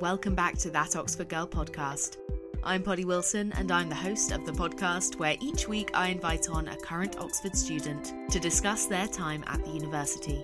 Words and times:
welcome 0.00 0.34
back 0.34 0.56
to 0.56 0.70
That 0.70 0.96
Oxford 0.96 1.28
Girl 1.28 1.46
podcast. 1.46 2.16
I'm 2.64 2.82
Polly 2.82 3.04
Wilson, 3.04 3.52
and 3.58 3.70
I'm 3.70 3.90
the 3.90 3.94
host 3.94 4.32
of 4.32 4.46
the 4.46 4.52
podcast 4.52 5.16
where 5.16 5.36
each 5.42 5.68
week 5.68 5.90
I 5.92 6.08
invite 6.08 6.48
on 6.48 6.68
a 6.68 6.76
current 6.76 7.18
Oxford 7.18 7.54
student 7.54 8.14
to 8.30 8.40
discuss 8.40 8.86
their 8.86 9.06
time 9.06 9.44
at 9.46 9.62
the 9.62 9.70
university. 9.72 10.42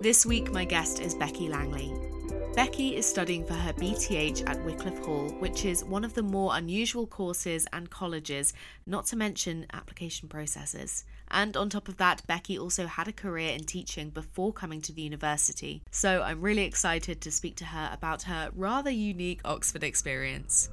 This 0.00 0.26
week, 0.26 0.50
my 0.50 0.64
guest 0.64 1.00
is 1.00 1.14
Becky 1.14 1.48
Langley. 1.48 2.13
Becky 2.54 2.94
is 2.94 3.04
studying 3.04 3.44
for 3.44 3.54
her 3.54 3.72
BTH 3.72 4.48
at 4.48 4.64
Wycliffe 4.64 5.04
Hall, 5.04 5.28
which 5.40 5.64
is 5.64 5.84
one 5.84 6.04
of 6.04 6.14
the 6.14 6.22
more 6.22 6.54
unusual 6.54 7.04
courses 7.04 7.66
and 7.72 7.90
colleges, 7.90 8.52
not 8.86 9.06
to 9.06 9.16
mention 9.16 9.66
application 9.72 10.28
processes. 10.28 11.04
And 11.32 11.56
on 11.56 11.68
top 11.68 11.88
of 11.88 11.96
that, 11.96 12.24
Becky 12.28 12.56
also 12.56 12.86
had 12.86 13.08
a 13.08 13.12
career 13.12 13.52
in 13.52 13.64
teaching 13.64 14.10
before 14.10 14.52
coming 14.52 14.80
to 14.82 14.92
the 14.92 15.02
university. 15.02 15.82
So 15.90 16.22
I'm 16.22 16.40
really 16.40 16.62
excited 16.62 17.20
to 17.22 17.32
speak 17.32 17.56
to 17.56 17.64
her 17.64 17.90
about 17.92 18.22
her 18.22 18.50
rather 18.54 18.90
unique 18.90 19.40
Oxford 19.44 19.82
experience. 19.82 20.70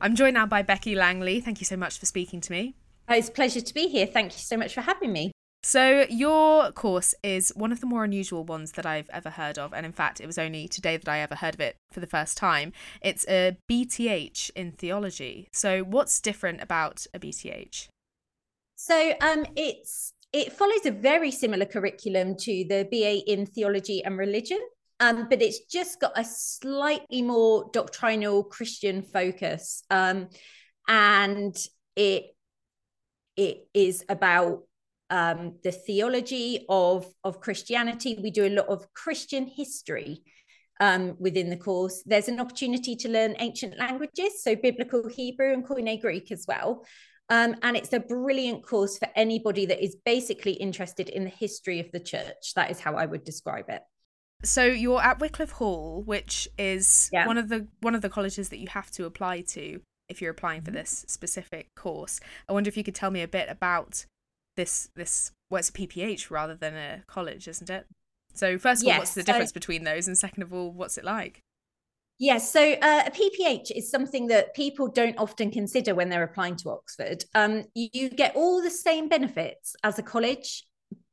I'm 0.00 0.14
joined 0.14 0.34
now 0.34 0.46
by 0.46 0.62
Becky 0.62 0.94
Langley. 0.94 1.42
Thank 1.42 1.60
you 1.60 1.66
so 1.66 1.76
much 1.76 1.98
for 1.98 2.06
speaking 2.06 2.40
to 2.40 2.50
me. 2.50 2.76
It's 3.10 3.28
a 3.28 3.32
pleasure 3.32 3.60
to 3.60 3.74
be 3.74 3.88
here. 3.88 4.06
Thank 4.06 4.32
you 4.32 4.38
so 4.38 4.56
much 4.56 4.72
for 4.72 4.80
having 4.80 5.12
me. 5.12 5.32
So, 5.68 6.06
your 6.08 6.72
course 6.72 7.14
is 7.22 7.52
one 7.54 7.72
of 7.72 7.80
the 7.80 7.86
more 7.86 8.02
unusual 8.02 8.42
ones 8.42 8.72
that 8.72 8.86
I've 8.86 9.10
ever 9.10 9.28
heard 9.28 9.58
of. 9.58 9.74
And 9.74 9.84
in 9.84 9.92
fact, 9.92 10.18
it 10.18 10.24
was 10.24 10.38
only 10.38 10.66
today 10.66 10.96
that 10.96 11.06
I 11.06 11.18
ever 11.18 11.34
heard 11.34 11.52
of 11.52 11.60
it 11.60 11.76
for 11.92 12.00
the 12.00 12.06
first 12.06 12.38
time. 12.38 12.72
It's 13.02 13.26
a 13.28 13.54
BTH 13.70 14.50
in 14.56 14.72
theology. 14.72 15.50
So, 15.52 15.82
what's 15.82 16.22
different 16.22 16.62
about 16.62 17.06
a 17.12 17.18
BTH? 17.18 17.88
So, 18.76 19.12
um, 19.20 19.44
it's 19.56 20.14
it 20.32 20.54
follows 20.54 20.86
a 20.86 20.90
very 20.90 21.30
similar 21.30 21.66
curriculum 21.66 22.36
to 22.36 22.64
the 22.66 22.88
BA 22.90 23.30
in 23.30 23.44
theology 23.44 24.02
and 24.02 24.16
religion. 24.16 24.60
Um, 25.00 25.28
but 25.28 25.42
it's 25.42 25.66
just 25.66 26.00
got 26.00 26.12
a 26.16 26.24
slightly 26.24 27.20
more 27.20 27.68
doctrinal 27.74 28.42
Christian 28.42 29.02
focus. 29.02 29.82
Um, 29.90 30.30
and 30.88 31.54
it 31.94 32.34
it 33.36 33.68
is 33.74 34.02
about 34.08 34.62
um, 35.10 35.58
the 35.62 35.72
theology 35.72 36.64
of, 36.68 37.06
of 37.24 37.40
Christianity. 37.40 38.18
We 38.22 38.30
do 38.30 38.46
a 38.46 38.54
lot 38.54 38.68
of 38.68 38.92
Christian 38.94 39.46
history 39.46 40.22
um, 40.80 41.16
within 41.18 41.50
the 41.50 41.56
course. 41.56 42.02
There's 42.06 42.28
an 42.28 42.40
opportunity 42.40 42.96
to 42.96 43.08
learn 43.08 43.34
ancient 43.38 43.78
languages, 43.78 44.42
so 44.42 44.54
biblical 44.54 45.08
Hebrew 45.08 45.52
and 45.52 45.66
Koine 45.66 46.00
Greek 46.00 46.30
as 46.30 46.44
well. 46.46 46.84
Um, 47.30 47.56
and 47.62 47.76
it's 47.76 47.92
a 47.92 48.00
brilliant 48.00 48.64
course 48.64 48.98
for 48.98 49.08
anybody 49.14 49.66
that 49.66 49.82
is 49.82 49.96
basically 50.04 50.52
interested 50.52 51.08
in 51.10 51.24
the 51.24 51.30
history 51.30 51.78
of 51.78 51.90
the 51.92 52.00
church. 52.00 52.54
That 52.54 52.70
is 52.70 52.80
how 52.80 52.94
I 52.94 53.04
would 53.04 53.24
describe 53.24 53.66
it. 53.68 53.82
So 54.44 54.64
you're 54.64 55.02
at 55.02 55.18
Wycliffe 55.18 55.52
Hall, 55.52 56.02
which 56.04 56.48
is 56.56 57.10
yeah. 57.12 57.26
one 57.26 57.36
of 57.38 57.48
the 57.48 57.66
one 57.80 57.94
of 57.94 58.02
the 58.02 58.08
colleges 58.08 58.50
that 58.50 58.58
you 58.58 58.68
have 58.68 58.90
to 58.92 59.04
apply 59.04 59.40
to 59.42 59.80
if 60.08 60.22
you're 60.22 60.30
applying 60.30 60.62
for 60.62 60.70
this 60.70 61.04
specific 61.08 61.74
course. 61.74 62.20
I 62.48 62.52
wonder 62.52 62.68
if 62.68 62.76
you 62.76 62.84
could 62.84 62.94
tell 62.94 63.10
me 63.10 63.20
a 63.20 63.28
bit 63.28 63.48
about 63.50 64.06
this 64.58 64.90
this 64.96 65.30
well 65.50 65.60
it's 65.60 65.70
a 65.70 65.72
PPH 65.72 66.30
rather 66.30 66.56
than 66.56 66.74
a 66.74 67.04
college, 67.06 67.46
isn't 67.46 67.70
it? 67.70 67.86
So 68.34 68.58
first 68.58 68.82
of 68.82 68.88
yes, 68.88 68.94
all, 68.94 68.98
what's 69.00 69.14
the 69.14 69.22
difference 69.22 69.52
between 69.52 69.84
those, 69.84 70.06
and 70.08 70.18
second 70.18 70.42
of 70.42 70.52
all, 70.52 70.72
what's 70.72 70.98
it 70.98 71.04
like? 71.04 71.42
Yes, 72.18 72.52
so 72.52 72.72
uh, 72.72 73.04
a 73.06 73.10
PPH 73.12 73.70
is 73.76 73.90
something 73.90 74.26
that 74.26 74.54
people 74.54 74.88
don't 74.88 75.16
often 75.18 75.52
consider 75.52 75.94
when 75.94 76.08
they're 76.08 76.24
applying 76.24 76.56
to 76.56 76.70
Oxford. 76.70 77.24
Um, 77.36 77.64
you, 77.74 77.88
you 77.92 78.10
get 78.10 78.34
all 78.34 78.60
the 78.60 78.70
same 78.70 79.08
benefits 79.08 79.76
as 79.84 80.00
a 80.00 80.02
college, 80.02 80.64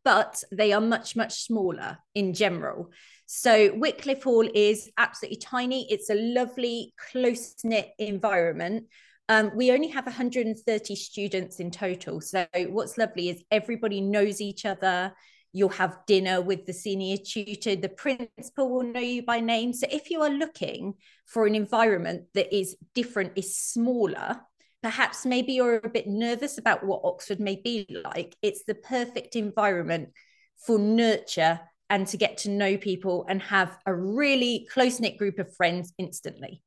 but 0.04 0.44
they 0.52 0.74
are 0.74 0.82
much, 0.82 1.16
much 1.16 1.44
smaller 1.44 2.00
in 2.16 2.34
general. 2.34 2.90
So 3.28 3.72
Wycliffe 3.76 4.24
Hall 4.24 4.50
is 4.56 4.90
absolutely 4.98 5.38
tiny. 5.38 5.92
It's 5.92 6.10
a 6.10 6.16
lovely, 6.16 6.96
close 7.12 7.54
knit 7.64 7.92
environment 8.00 8.86
um, 9.30 9.52
we 9.56 9.72
only 9.72 9.88
have 9.88 10.06
130 10.06 10.96
students 10.96 11.60
in 11.60 11.72
total. 11.72 12.22
So 12.22 12.46
what's 12.68 12.98
lovely 12.98 13.30
is 13.30 13.44
everybody 13.50 14.02
knows 14.02 14.40
each 14.40 14.66
other. 14.66 15.14
You'll 15.52 15.70
have 15.70 16.06
dinner 16.06 16.42
with 16.42 16.66
the 16.66 16.74
senior 16.74 17.18
tutor. 17.18 17.76
The 17.76 17.90
principal 17.90 18.70
will 18.70 18.84
know 18.84 19.00
you 19.00 19.24
by 19.24 19.40
name. 19.40 19.74
So 19.74 19.88
if 19.90 20.12
you 20.12 20.22
are 20.22 20.30
looking 20.30 20.96
for 21.26 21.48
an 21.48 21.56
environment 21.56 22.26
that 22.34 22.56
is 22.56 22.76
different, 22.94 23.34
is 23.36 23.58
smaller, 23.58 24.42
perhaps 24.84 25.26
maybe 25.26 25.54
you're 25.54 25.78
a 25.78 25.90
bit 25.90 26.08
nervous 26.08 26.58
about 26.60 26.86
what 26.86 27.02
Oxford 27.04 27.40
may 27.40 27.56
be 27.56 27.88
like, 28.04 28.36
it's 28.42 28.64
the 28.66 28.76
perfect 28.76 29.36
environment 29.36 30.10
for 30.58 30.78
nurture 30.78 31.60
and 31.90 32.06
to 32.08 32.18
get 32.18 32.40
to 32.40 32.50
know 32.50 32.78
people 32.78 33.26
and 33.28 33.42
have 33.42 33.78
a 33.86 33.96
really 33.96 34.68
close 34.72 35.00
knit 35.00 35.18
group 35.18 35.40
of 35.40 35.56
friends 35.56 35.94
instantly. 35.98 36.62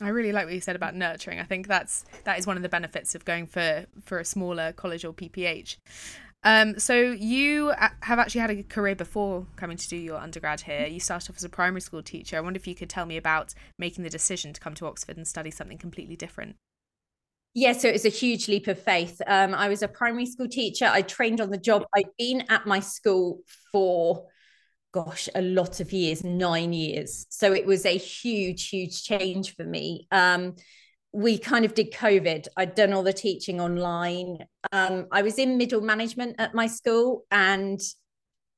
I 0.00 0.08
really 0.08 0.32
like 0.32 0.46
what 0.46 0.54
you 0.54 0.60
said 0.60 0.76
about 0.76 0.94
nurturing. 0.94 1.40
I 1.40 1.44
think 1.44 1.66
that's 1.66 2.04
that 2.24 2.38
is 2.38 2.46
one 2.46 2.56
of 2.56 2.62
the 2.62 2.68
benefits 2.68 3.14
of 3.14 3.24
going 3.24 3.46
for 3.46 3.86
for 4.04 4.18
a 4.18 4.24
smaller 4.24 4.72
college 4.72 5.04
or 5.04 5.12
PPH. 5.12 5.76
Um, 6.44 6.78
so 6.78 6.94
you 6.94 7.72
have 8.02 8.18
actually 8.18 8.40
had 8.40 8.50
a 8.50 8.62
career 8.62 8.94
before 8.94 9.46
coming 9.56 9.76
to 9.76 9.88
do 9.88 9.96
your 9.96 10.18
undergrad 10.18 10.60
here. 10.60 10.86
You 10.86 11.00
started 11.00 11.30
off 11.30 11.36
as 11.36 11.44
a 11.44 11.48
primary 11.48 11.80
school 11.80 12.02
teacher. 12.02 12.36
I 12.36 12.40
wonder 12.40 12.58
if 12.58 12.66
you 12.66 12.76
could 12.76 12.88
tell 12.88 13.06
me 13.06 13.16
about 13.16 13.54
making 13.76 14.04
the 14.04 14.10
decision 14.10 14.52
to 14.52 14.60
come 14.60 14.74
to 14.74 14.86
Oxford 14.86 15.16
and 15.16 15.26
study 15.26 15.50
something 15.50 15.78
completely 15.78 16.14
different. 16.14 16.56
Yeah, 17.54 17.72
so 17.72 17.88
it 17.88 17.92
was 17.92 18.04
a 18.04 18.10
huge 18.10 18.46
leap 18.46 18.68
of 18.68 18.80
faith. 18.80 19.20
Um, 19.26 19.52
I 19.52 19.68
was 19.68 19.82
a 19.82 19.88
primary 19.88 20.26
school 20.26 20.48
teacher. 20.48 20.86
I 20.86 21.02
trained 21.02 21.40
on 21.40 21.50
the 21.50 21.58
job. 21.58 21.84
I'd 21.96 22.16
been 22.16 22.44
at 22.48 22.66
my 22.66 22.78
school 22.78 23.40
for 23.72 24.26
gosh, 24.92 25.28
a 25.34 25.42
lot 25.42 25.80
of 25.80 25.92
years, 25.92 26.24
nine 26.24 26.72
years. 26.72 27.26
So 27.28 27.52
it 27.52 27.66
was 27.66 27.84
a 27.84 27.96
huge, 27.96 28.68
huge 28.68 29.02
change 29.02 29.54
for 29.54 29.64
me. 29.64 30.06
Um, 30.10 30.56
we 31.12 31.38
kind 31.38 31.64
of 31.64 31.74
did 31.74 31.92
COVID. 31.92 32.46
I'd 32.56 32.74
done 32.74 32.92
all 32.92 33.02
the 33.02 33.12
teaching 33.12 33.60
online. 33.60 34.38
Um, 34.72 35.06
I 35.10 35.22
was 35.22 35.38
in 35.38 35.56
middle 35.56 35.80
management 35.80 36.36
at 36.38 36.54
my 36.54 36.66
school 36.66 37.24
and 37.30 37.80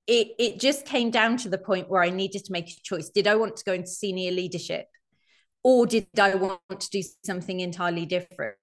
it, 0.06 0.28
it 0.38 0.60
just 0.60 0.84
came 0.84 1.10
down 1.10 1.36
to 1.38 1.48
the 1.48 1.58
point 1.58 1.88
where 1.88 2.02
I 2.02 2.10
needed 2.10 2.44
to 2.44 2.52
make 2.52 2.69
a 2.69 2.80
choice. 2.82 3.10
Did 3.10 3.28
I 3.28 3.36
want 3.36 3.56
to 3.56 3.64
go 3.64 3.72
into 3.72 3.88
senior 3.88 4.32
leadership 4.32 4.86
or 5.62 5.86
did 5.86 6.06
I 6.19 6.34
want 6.34 6.60
to 6.80 6.90
do 6.90 7.02
something 7.24 7.60
entirely 7.60 8.06
different? 8.06 8.56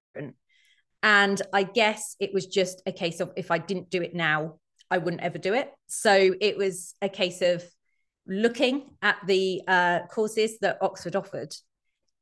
And 1.02 1.40
I 1.52 1.62
guess 1.62 2.16
it 2.20 2.34
was 2.34 2.46
just 2.46 2.82
a 2.84 2.92
case 2.92 3.20
of 3.20 3.32
if 3.36 3.50
I 3.50 3.58
didn't 3.58 3.88
do 3.88 4.02
it 4.02 4.14
now, 4.14 4.58
I 4.90 4.98
wouldn't 4.98 5.22
ever 5.22 5.38
do 5.38 5.54
it. 5.54 5.70
So 5.86 6.34
it 6.40 6.56
was 6.56 6.94
a 7.02 7.08
case 7.08 7.42
of 7.42 7.62
looking 8.26 8.90
at 9.02 9.16
the 9.26 9.62
uh, 9.66 10.00
courses 10.10 10.58
that 10.60 10.78
Oxford 10.80 11.16
offered. 11.16 11.54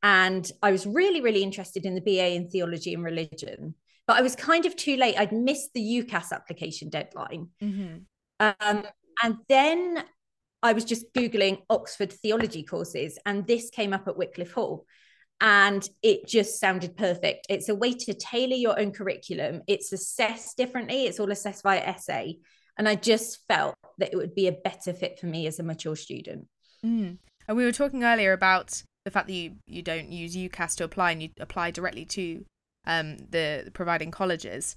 And 0.03 0.51
I 0.63 0.71
was 0.71 0.87
really, 0.87 1.21
really 1.21 1.43
interested 1.43 1.85
in 1.85 1.95
the 1.95 2.01
BA 2.01 2.35
in 2.35 2.49
theology 2.49 2.95
and 2.95 3.03
religion, 3.03 3.75
but 4.07 4.17
I 4.17 4.23
was 4.23 4.37
kind 4.37 4.67
of 4.67 4.77
too 4.77 4.97
late. 4.97 5.19
I'd 5.19 5.33
missed 5.33 5.71
the 5.75 5.81
UCAS 5.81 6.33
application 6.33 6.91
deadline. 6.91 7.49
Mm-hmm. 7.63 7.97
Um, 8.39 8.85
and 9.23 9.37
then 9.49 10.05
I 10.63 10.73
was 10.75 10.85
just 10.85 11.13
Googling 11.15 11.63
Oxford 11.71 12.13
theology 12.13 12.63
courses, 12.63 13.19
and 13.27 13.47
this 13.47 13.71
came 13.71 13.93
up 13.93 14.07
at 14.07 14.17
Wycliffe 14.17 14.53
Hall. 14.53 14.87
And 15.41 15.87
it 16.03 16.27
just 16.27 16.59
sounded 16.59 16.97
perfect. 16.97 17.47
It's 17.51 17.69
a 17.69 17.75
way 17.75 17.93
to 17.93 18.15
tailor 18.15 18.57
your 18.57 18.79
own 18.79 18.93
curriculum. 18.93 19.63
It's 19.67 19.93
assessed 19.93 20.57
differently, 20.57 21.05
it's 21.05 21.21
all 21.21 21.31
assessed 21.31 21.63
via 21.63 21.81
essay. 21.81 22.39
And 22.79 22.89
I 22.89 22.95
just 22.95 23.47
felt 23.49 23.75
that 23.99 24.13
it 24.13 24.17
would 24.17 24.35
be 24.35 24.49
a 24.49 24.53
better 24.53 24.93
fit 24.93 25.19
for 25.19 25.27
me 25.27 25.47
as 25.47 25.59
a 25.59 25.63
mature 25.63 25.97
student. 25.97 26.47
Mm. 26.85 27.19
And 27.49 27.57
we 27.57 27.65
were 27.65 27.73
talking 27.73 28.05
earlier 28.05 28.33
about 28.33 28.83
the 29.05 29.11
fact 29.11 29.29
that 29.29 29.33
you, 29.35 29.57
you 29.67 29.83
don't 29.83 30.11
use 30.11 30.37
UCAS 30.37 30.77
to 30.77 30.85
apply 30.85 31.13
and 31.13 31.23
you 31.23 31.31
apply 31.39 31.71
directly 31.71 32.05
to 32.07 32.45
um, 32.87 33.19
the 33.31 33.71
providing 33.73 34.11
colleges. 34.11 34.75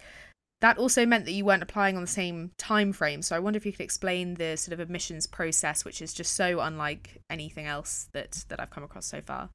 That 0.61 0.77
also 0.77 1.05
meant 1.05 1.25
that 1.25 1.31
you 1.31 1.45
weren't 1.45 1.63
applying 1.63 1.95
on 1.95 2.01
the 2.01 2.07
same 2.07 2.51
time 2.57 2.91
frame. 2.91 3.21
So 3.21 3.35
I 3.35 3.39
wonder 3.39 3.57
if 3.57 3.65
you 3.65 3.71
could 3.71 3.81
explain 3.81 4.35
the 4.35 4.57
sort 4.57 4.73
of 4.73 4.79
admissions 4.79 5.25
process, 5.25 5.85
which 5.85 6.01
is 6.01 6.13
just 6.13 6.33
so 6.33 6.59
unlike 6.59 7.21
anything 7.29 7.65
else 7.65 8.09
that 8.11 8.43
that 8.49 8.59
I've 8.59 8.69
come 8.69 8.83
across 8.83 9.05
so 9.05 9.21
far. 9.21 9.49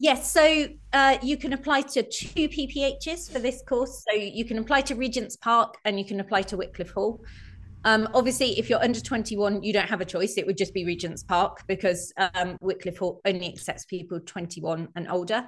Yes, 0.00 0.30
so 0.30 0.66
uh, 0.92 1.18
you 1.22 1.36
can 1.36 1.52
apply 1.52 1.80
to 1.80 2.04
two 2.04 2.48
PPHs 2.48 3.32
for 3.32 3.40
this 3.40 3.62
course. 3.66 4.04
So 4.08 4.16
you 4.16 4.44
can 4.44 4.58
apply 4.58 4.82
to 4.82 4.94
Regent's 4.94 5.36
Park 5.36 5.74
and 5.84 5.98
you 5.98 6.04
can 6.04 6.20
apply 6.20 6.42
to 6.42 6.56
Wycliffe 6.56 6.90
Hall. 6.90 7.20
Um, 7.84 8.08
obviously, 8.14 8.58
if 8.58 8.70
you're 8.70 8.82
under 8.82 9.00
21, 9.00 9.62
you 9.62 9.72
don't 9.72 9.88
have 9.88 10.00
a 10.00 10.04
choice. 10.04 10.38
It 10.38 10.46
would 10.46 10.56
just 10.56 10.72
be 10.72 10.84
Regent's 10.84 11.24
Park 11.24 11.62
because 11.66 12.12
um, 12.16 12.58
Wycliffe 12.60 12.98
Hall 12.98 13.20
only 13.24 13.48
accepts 13.48 13.86
people 13.86 14.20
21 14.20 14.88
and 14.94 15.08
older. 15.10 15.46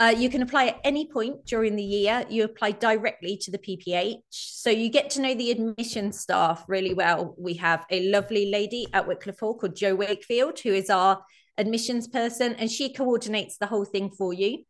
Uh, 0.00 0.14
you 0.16 0.28
can 0.28 0.42
apply 0.42 0.66
at 0.68 0.80
any 0.82 1.06
point 1.06 1.44
during 1.46 1.76
the 1.76 1.84
year. 1.84 2.24
You 2.28 2.44
apply 2.44 2.72
directly 2.72 3.36
to 3.42 3.50
the 3.50 3.58
PPH. 3.58 4.22
So 4.30 4.70
you 4.70 4.88
get 4.88 5.10
to 5.10 5.20
know 5.20 5.34
the 5.34 5.50
admission 5.50 6.12
staff 6.12 6.64
really 6.68 6.94
well. 6.94 7.34
We 7.38 7.54
have 7.54 7.84
a 7.90 8.10
lovely 8.10 8.50
lady 8.50 8.86
at 8.92 9.06
Wycliffe 9.06 9.40
Hall 9.40 9.54
called 9.54 9.76
Jo 9.76 9.94
Wakefield, 9.94 10.58
who 10.60 10.70
is 10.70 10.90
our 10.90 11.22
admissions 11.58 12.08
person, 12.08 12.54
and 12.54 12.70
she 12.70 12.92
coordinates 12.92 13.58
the 13.58 13.66
whole 13.66 13.84
thing 13.84 14.10
for 14.10 14.32
you. 14.32 14.64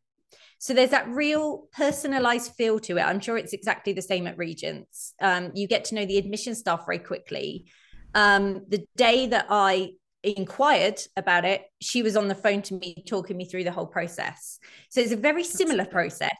So 0.58 0.72
there's 0.72 0.90
that 0.90 1.08
real 1.08 1.68
personalized 1.72 2.52
feel 2.54 2.78
to 2.80 2.96
it. 2.96 3.02
I'm 3.02 3.20
sure 3.20 3.36
it's 3.36 3.52
exactly 3.52 3.92
the 3.92 4.02
same 4.02 4.26
at 4.26 4.38
Regents. 4.38 5.14
Um, 5.20 5.50
you 5.54 5.68
get 5.68 5.84
to 5.86 5.94
know 5.94 6.06
the 6.06 6.18
admission 6.18 6.54
staff 6.54 6.86
very 6.86 6.98
quickly. 6.98 7.66
Um, 8.14 8.64
the 8.68 8.86
day 8.96 9.26
that 9.26 9.46
I 9.50 9.90
inquired 10.22 11.00
about 11.16 11.44
it, 11.44 11.62
she 11.80 12.02
was 12.02 12.16
on 12.16 12.28
the 12.28 12.34
phone 12.34 12.62
to 12.62 12.74
me, 12.74 13.04
talking 13.06 13.36
me 13.36 13.44
through 13.44 13.64
the 13.64 13.72
whole 13.72 13.86
process. 13.86 14.58
So 14.88 15.00
it's 15.00 15.12
a 15.12 15.16
very 15.16 15.44
similar 15.44 15.84
process 15.84 16.36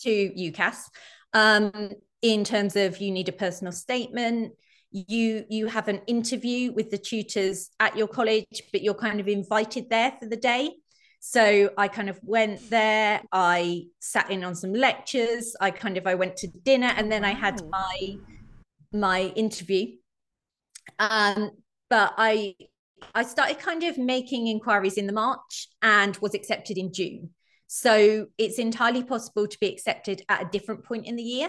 to 0.00 0.10
UCAS 0.10 0.76
um, 1.32 1.92
in 2.20 2.44
terms 2.44 2.76
of 2.76 3.00
you 3.00 3.10
need 3.10 3.28
a 3.28 3.32
personal 3.32 3.72
statement. 3.72 4.52
You 4.92 5.44
you 5.48 5.66
have 5.66 5.88
an 5.88 6.02
interview 6.06 6.72
with 6.72 6.90
the 6.90 6.98
tutors 6.98 7.70
at 7.80 7.96
your 7.96 8.08
college, 8.08 8.62
but 8.72 8.82
you're 8.82 8.94
kind 8.94 9.20
of 9.20 9.28
invited 9.28 9.88
there 9.90 10.12
for 10.20 10.26
the 10.28 10.36
day. 10.36 10.70
So 11.20 11.70
I 11.78 11.88
kind 11.88 12.10
of 12.10 12.18
went 12.22 12.68
there. 12.68 13.22
I 13.32 13.84
sat 14.00 14.30
in 14.30 14.44
on 14.44 14.54
some 14.54 14.74
lectures. 14.74 15.56
I 15.60 15.70
kind 15.70 15.96
of 15.96 16.06
I 16.06 16.14
went 16.14 16.36
to 16.38 16.48
dinner, 16.48 16.92
and 16.96 17.10
then 17.10 17.24
I 17.24 17.30
had 17.32 17.62
my 17.70 18.16
my 18.92 19.20
interview. 19.36 19.96
Um, 20.98 21.52
but 21.88 22.12
I 22.18 22.54
I 23.14 23.22
started 23.22 23.58
kind 23.58 23.82
of 23.84 23.98
making 23.98 24.46
inquiries 24.46 24.98
in 24.98 25.06
the 25.06 25.12
March 25.12 25.68
and 25.80 26.16
was 26.18 26.34
accepted 26.34 26.76
in 26.78 26.92
June. 26.92 27.30
So 27.66 28.26
it's 28.36 28.58
entirely 28.58 29.02
possible 29.02 29.46
to 29.46 29.58
be 29.58 29.68
accepted 29.68 30.22
at 30.28 30.42
a 30.42 30.48
different 30.50 30.84
point 30.84 31.06
in 31.06 31.16
the 31.16 31.22
year. 31.22 31.48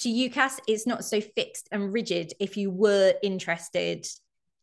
To 0.00 0.08
UCAS, 0.08 0.60
it's 0.66 0.86
not 0.86 1.04
so 1.04 1.20
fixed 1.20 1.68
and 1.72 1.92
rigid 1.92 2.32
if 2.40 2.56
you 2.56 2.70
were 2.70 3.14
interested 3.22 4.06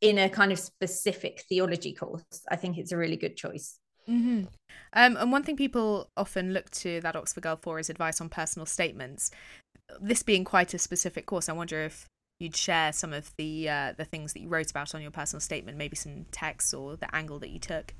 in 0.01 0.17
a 0.17 0.29
kind 0.29 0.51
of 0.51 0.59
specific 0.59 1.43
theology 1.47 1.93
course. 1.93 2.23
I 2.49 2.55
think 2.55 2.77
it's 2.77 2.91
a 2.91 2.97
really 2.97 3.17
good 3.17 3.37
choice. 3.37 3.77
Mm-hmm. 4.09 4.45
Um, 4.93 5.17
and 5.17 5.31
one 5.31 5.43
thing 5.43 5.55
people 5.55 6.09
often 6.17 6.53
look 6.53 6.71
to 6.71 7.01
that 7.01 7.15
Oxford 7.15 7.43
Girl 7.43 7.59
for 7.61 7.77
is 7.77 7.89
advice 7.89 8.19
on 8.19 8.29
personal 8.29 8.65
statements. 8.65 9.29
This 10.01 10.23
being 10.23 10.43
quite 10.43 10.73
a 10.73 10.79
specific 10.79 11.25
course, 11.25 11.49
I 11.49 11.53
wonder 11.53 11.81
if 11.81 12.07
you'd 12.39 12.55
share 12.55 12.93
some 12.93 13.13
of 13.13 13.31
the 13.37 13.69
uh, 13.69 13.93
the 13.97 14.05
things 14.05 14.33
that 14.33 14.41
you 14.41 14.49
wrote 14.49 14.71
about 14.71 14.95
on 14.95 15.01
your 15.01 15.11
personal 15.11 15.41
statement, 15.41 15.77
maybe 15.77 15.95
some 15.95 16.25
texts 16.31 16.73
or 16.73 16.95
the 16.95 17.13
angle 17.15 17.39
that 17.39 17.49
you 17.49 17.59
took. 17.59 17.93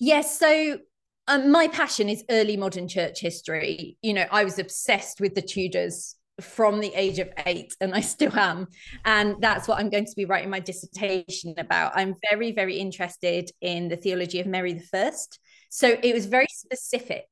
Yes, 0.00 0.38
so 0.38 0.78
um, 1.28 1.50
my 1.50 1.68
passion 1.68 2.08
is 2.08 2.24
early 2.30 2.56
modern 2.56 2.88
church 2.88 3.20
history. 3.20 3.96
You 4.02 4.14
know, 4.14 4.26
I 4.30 4.44
was 4.44 4.58
obsessed 4.58 5.20
with 5.20 5.34
the 5.34 5.42
Tudors 5.42 6.16
from 6.40 6.80
the 6.80 6.92
age 6.94 7.18
of 7.18 7.28
eight, 7.46 7.74
and 7.80 7.94
I 7.94 8.00
still 8.00 8.36
am. 8.36 8.68
And 9.04 9.36
that's 9.40 9.68
what 9.68 9.78
I'm 9.78 9.90
going 9.90 10.06
to 10.06 10.16
be 10.16 10.24
writing 10.24 10.50
my 10.50 10.60
dissertation 10.60 11.54
about. 11.58 11.92
I'm 11.94 12.14
very, 12.30 12.52
very 12.52 12.78
interested 12.78 13.50
in 13.60 13.88
the 13.88 13.96
theology 13.96 14.40
of 14.40 14.46
Mary 14.46 14.74
the 14.74 14.84
First. 14.84 15.40
So 15.70 15.98
it 16.02 16.14
was 16.14 16.26
very 16.26 16.46
specific 16.50 17.26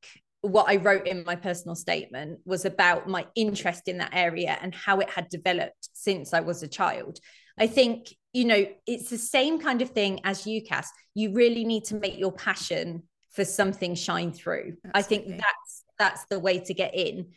what 0.47 0.69
I 0.69 0.77
wrote 0.77 1.07
in 1.07 1.25
my 1.25 1.35
personal 1.35 1.75
statement 1.75 2.41
was 2.45 2.65
about 2.65 3.09
my 3.09 3.27
interest 3.35 3.89
in 3.89 3.99
that 3.99 4.11
area 4.13 4.57
and 4.61 4.75
how 4.75 5.01
it 5.01 5.11
had 5.11 5.29
developed 5.29 5.89
since 5.93 6.33
I 6.33 6.41
was 6.41 6.63
a 6.63 6.69
child. 6.69 7.19
I 7.59 7.67
think, 7.67 8.15
you 8.33 8.45
know, 8.45 8.67
it's 8.87 9.11
the 9.11 9.19
same 9.19 9.59
kind 9.59 9.83
of 9.83 9.91
thing 9.91 10.21
as 10.25 10.45
UCAS. 10.45 10.87
You 11.15 11.33
really 11.33 11.65
need 11.65 11.85
to 11.85 11.97
make 11.97 12.19
your 12.19 12.33
passion 12.33 13.05
for 13.33 13.45
something 13.45 13.95
shine 13.95 14.33
through. 14.33 14.77
Absolutely. 14.85 14.91
I 14.95 15.03
think 15.03 15.29
that's 15.29 15.85
that's 15.99 16.25
the 16.27 16.39
way 16.39 16.61
to 16.61 16.75
get 16.75 16.95
in. 16.95 17.31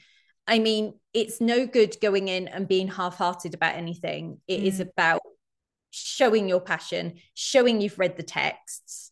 I 0.47 0.59
mean, 0.59 0.93
it's 1.13 1.39
no 1.39 1.67
good 1.67 1.95
going 2.01 2.27
in 2.27 2.47
and 2.47 2.67
being 2.67 2.87
half-hearted 2.87 3.53
about 3.53 3.75
anything. 3.75 4.39
It 4.47 4.61
mm. 4.61 4.65
is 4.65 4.79
about 4.79 5.21
showing 5.91 6.49
your 6.49 6.61
passion, 6.61 7.15
showing 7.33 7.81
you've 7.81 7.99
read 7.99 8.17
the 8.17 8.23
texts, 8.23 9.11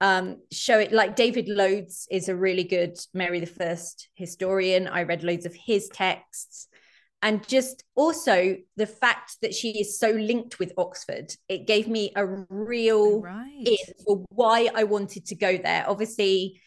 um, 0.00 0.38
show 0.50 0.78
it 0.78 0.92
like 0.92 1.16
David 1.16 1.48
Loades 1.48 2.06
is 2.10 2.28
a 2.28 2.36
really 2.36 2.64
good 2.64 2.98
Mary 3.14 3.40
the 3.40 3.46
First 3.46 4.08
historian. 4.14 4.86
I 4.88 5.04
read 5.04 5.22
loads 5.22 5.46
of 5.46 5.54
his 5.54 5.88
texts. 5.88 6.68
And 7.22 7.46
just 7.48 7.84
also 7.94 8.56
the 8.76 8.86
fact 8.86 9.36
that 9.40 9.54
she 9.54 9.80
is 9.80 9.98
so 9.98 10.10
linked 10.10 10.58
with 10.58 10.74
Oxford, 10.76 11.32
it 11.48 11.66
gave 11.66 11.88
me 11.88 12.12
a 12.16 12.26
real 12.26 13.22
right. 13.22 13.62
in 13.64 13.94
for 14.04 14.24
why 14.28 14.68
I 14.74 14.84
wanted 14.84 15.24
to 15.26 15.34
go 15.34 15.56
there. 15.56 15.86
Obviously, 15.88 16.60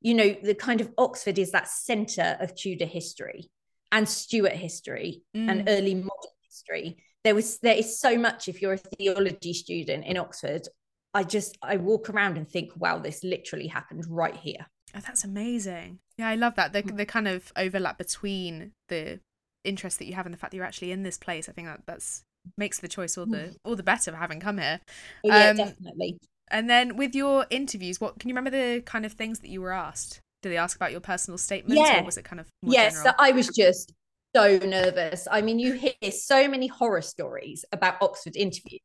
you 0.00 0.14
know, 0.14 0.34
the 0.42 0.54
kind 0.54 0.80
of 0.80 0.92
Oxford 0.98 1.38
is 1.38 1.52
that 1.52 1.68
center 1.68 2.36
of 2.40 2.54
Tudor 2.54 2.86
history 2.86 3.50
and 3.92 4.08
Stuart 4.08 4.52
history 4.52 5.22
mm. 5.36 5.48
and 5.50 5.68
early 5.68 5.94
modern 5.94 6.32
history. 6.42 7.02
There 7.22 7.34
was 7.34 7.58
there 7.58 7.76
is 7.76 8.00
so 8.00 8.16
much 8.16 8.48
if 8.48 8.62
you're 8.62 8.72
a 8.72 8.78
theology 8.78 9.52
student 9.52 10.06
in 10.06 10.16
Oxford 10.16 10.66
I 11.14 11.24
just 11.24 11.58
I 11.62 11.76
walk 11.76 12.08
around 12.10 12.36
and 12.36 12.48
think, 12.48 12.72
wow, 12.76 12.98
this 12.98 13.24
literally 13.24 13.66
happened 13.66 14.04
right 14.08 14.36
here. 14.36 14.66
Oh, 14.94 15.00
that's 15.00 15.24
amazing. 15.24 15.98
Yeah, 16.18 16.28
I 16.28 16.36
love 16.36 16.54
that. 16.56 16.72
The 16.72 16.82
the 16.82 17.06
kind 17.06 17.28
of 17.28 17.52
overlap 17.56 17.98
between 17.98 18.72
the 18.88 19.20
interest 19.64 19.98
that 19.98 20.06
you 20.06 20.14
have 20.14 20.26
and 20.26 20.32
the 20.32 20.38
fact 20.38 20.52
that 20.52 20.56
you're 20.56 20.66
actually 20.66 20.92
in 20.92 21.02
this 21.02 21.18
place. 21.18 21.48
I 21.48 21.52
think 21.52 21.66
that 21.66 21.82
that's 21.86 22.24
makes 22.56 22.78
the 22.78 22.88
choice 22.88 23.18
all 23.18 23.26
the 23.26 23.36
mm. 23.36 23.56
all 23.64 23.76
the 23.76 23.82
better 23.82 24.12
for 24.12 24.16
having 24.16 24.40
come 24.40 24.58
here. 24.58 24.80
Oh, 25.24 25.28
yeah, 25.28 25.50
um, 25.50 25.56
definitely. 25.56 26.18
And 26.50 26.68
then 26.68 26.96
with 26.96 27.14
your 27.14 27.46
interviews, 27.50 28.00
what 28.00 28.18
can 28.18 28.28
you 28.28 28.34
remember 28.34 28.50
the 28.50 28.82
kind 28.82 29.06
of 29.06 29.12
things 29.12 29.40
that 29.40 29.48
you 29.48 29.60
were 29.60 29.72
asked? 29.72 30.20
Did 30.42 30.50
they 30.50 30.56
ask 30.56 30.76
about 30.76 30.90
your 30.90 31.00
personal 31.00 31.38
statements 31.38 31.80
yeah. 31.80 32.00
or 32.00 32.04
was 32.04 32.16
it 32.16 32.24
kind 32.24 32.40
of 32.40 32.48
Yes, 32.62 33.02
so 33.02 33.10
I 33.18 33.32
was 33.32 33.48
just 33.48 33.92
so 34.34 34.58
nervous. 34.58 35.28
I 35.30 35.42
mean, 35.42 35.58
you 35.58 35.74
hear 35.74 36.10
so 36.10 36.48
many 36.48 36.66
horror 36.66 37.02
stories 37.02 37.64
about 37.72 37.96
Oxford 38.00 38.36
interviews 38.36 38.80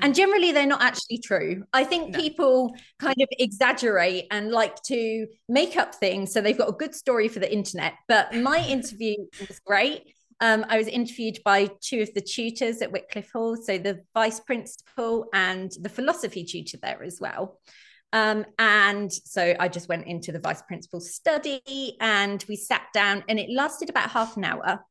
and 0.00 0.12
mm. 0.12 0.16
generally, 0.16 0.52
they're 0.52 0.66
not 0.66 0.82
actually 0.82 1.18
true. 1.18 1.64
I 1.72 1.84
think 1.84 2.10
no. 2.10 2.18
people 2.18 2.74
kind 2.98 3.16
of 3.20 3.28
exaggerate 3.38 4.26
and 4.30 4.50
like 4.50 4.82
to 4.84 5.26
make 5.48 5.76
up 5.76 5.94
things. 5.94 6.32
So 6.32 6.40
they've 6.40 6.58
got 6.58 6.68
a 6.68 6.72
good 6.72 6.94
story 6.94 7.28
for 7.28 7.38
the 7.38 7.52
internet. 7.52 7.94
But 8.08 8.34
my 8.34 8.58
interview 8.68 9.16
was 9.40 9.60
great. 9.64 10.02
Um, 10.40 10.64
I 10.68 10.78
was 10.78 10.88
interviewed 10.88 11.38
by 11.44 11.70
two 11.80 12.02
of 12.02 12.12
the 12.14 12.20
tutors 12.20 12.82
at 12.82 12.92
Wycliffe 12.92 13.30
Hall, 13.32 13.56
so 13.56 13.78
the 13.78 14.00
vice 14.14 14.40
principal 14.40 15.26
and 15.32 15.72
the 15.80 15.88
philosophy 15.88 16.44
tutor 16.44 16.78
there 16.82 17.02
as 17.02 17.18
well. 17.20 17.60
Um, 18.12 18.44
and 18.58 19.12
so 19.12 19.54
I 19.58 19.68
just 19.68 19.88
went 19.88 20.06
into 20.06 20.30
the 20.30 20.38
vice 20.38 20.62
principal's 20.62 21.12
study 21.12 21.96
and 22.00 22.44
we 22.48 22.56
sat 22.56 22.82
down, 22.92 23.24
and 23.28 23.38
it 23.38 23.50
lasted 23.50 23.90
about 23.90 24.10
half 24.10 24.36
an 24.36 24.44
hour. 24.44 24.84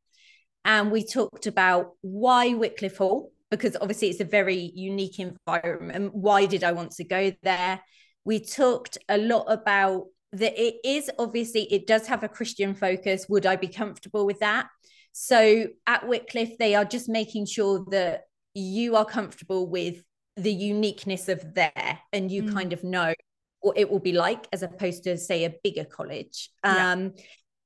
And 0.66 0.92
we 0.92 1.06
talked 1.06 1.46
about 1.46 1.92
why 2.01 2.54
Wycliffe 2.54 2.98
Hall, 2.98 3.31
because 3.51 3.75
obviously 3.80 4.10
it's 4.10 4.22
a 4.22 4.25
very 4.25 4.72
unique 4.74 5.19
environment. 5.19 6.16
Why 6.16 6.46
did 6.46 6.63
I 6.63 6.72
want 6.72 6.92
to 6.94 7.04
go 7.04 7.31
there? 7.44 7.81
We 8.25 8.39
talked 8.39 8.98
a 9.10 9.18
lot 9.18 9.46
about 9.50 10.06
that 10.31 10.60
it 10.60 10.75
is 10.84 11.12
obviously 11.19 11.63
it 11.72 11.86
does 11.86 12.07
have 12.07 12.24
a 12.24 12.30
Christian 12.30 12.74
focus. 12.74 13.28
Would 13.30 13.46
I 13.46 13.56
be 13.56 13.68
comfortable 13.68 14.25
with 14.25 14.39
that? 14.39 14.68
So 15.13 15.68
at 15.88 16.07
Wycliffe, 16.07 16.57
they 16.57 16.75
are 16.75 16.86
just 16.86 17.07
making 17.07 17.45
sure 17.45 17.86
that 17.91 18.24
you 18.53 18.96
are 18.96 19.05
comfortable 19.05 19.67
with 19.70 20.03
the 20.36 20.51
uniqueness 20.51 21.29
of 21.29 21.53
there 21.53 22.00
and 22.12 22.32
you 22.32 22.43
mm. 22.43 22.53
kind 22.53 22.74
of 22.74 22.84
know 22.84 23.13
what 23.62 23.77
it 23.77 23.89
will 23.89 24.00
be 24.00 24.12
like 24.12 24.48
as 24.51 24.63
opposed 24.63 25.03
to 25.05 25.17
say 25.17 25.46
a 25.46 25.53
bigger 25.63 25.86
college. 25.86 26.50
Yeah. 26.63 26.91
Um, 26.91 27.13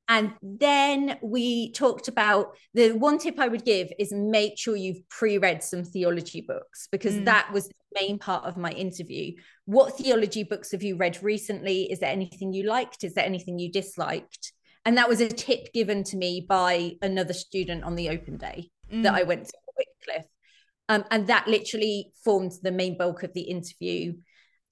and 0.10 0.34
then 0.42 1.18
we 1.22 1.72
talked 1.74 2.08
about 2.08 2.56
the 2.74 2.92
one 2.92 3.18
tip 3.18 3.40
I 3.40 3.50
would 3.50 3.66
give 3.66 3.92
is 4.00 4.14
make 4.14 4.58
sure 4.58 4.76
you've 4.76 5.08
pre 5.10 5.38
read 5.38 5.64
some 5.64 5.84
theology 5.84 6.42
books 6.42 6.88
because 6.92 7.16
mm. 7.16 7.26
that 7.26 7.52
was 7.52 7.68
the 7.68 7.74
main 8.02 8.18
part 8.18 8.46
of 8.46 8.56
my 8.56 8.72
interview. 8.72 9.34
What 9.66 9.98
theology 9.98 10.44
books 10.44 10.72
have 10.72 10.84
you 10.84 10.96
read 10.96 11.22
recently? 11.22 11.92
Is 11.92 12.00
there 12.00 12.10
anything 12.10 12.54
you 12.54 12.64
liked? 12.64 13.04
Is 13.04 13.16
there 13.16 13.26
anything 13.26 13.60
you 13.60 13.70
disliked? 13.70 14.54
And 14.88 14.98
that 14.98 15.10
was 15.10 15.20
a 15.20 15.28
tip 15.28 15.74
given 15.74 16.06
to 16.06 16.16
me 16.16 16.46
by 16.48 16.94
another 17.02 17.34
student 17.34 17.84
on 17.84 17.96
the 17.96 18.08
open 18.08 18.38
day 18.38 18.70
mm. 18.90 19.04
that 19.04 19.14
I 19.14 19.24
went 19.24 19.46
to 19.48 19.54
Wycliffe. 19.78 20.30
Um, 20.88 21.04
and 21.12 21.28
that 21.28 21.46
literally 21.46 22.14
formed 22.24 22.54
the 22.64 22.72
main 22.72 22.98
bulk 22.98 23.24
of 23.24 23.34
the 23.34 23.42
interview. 23.42 24.14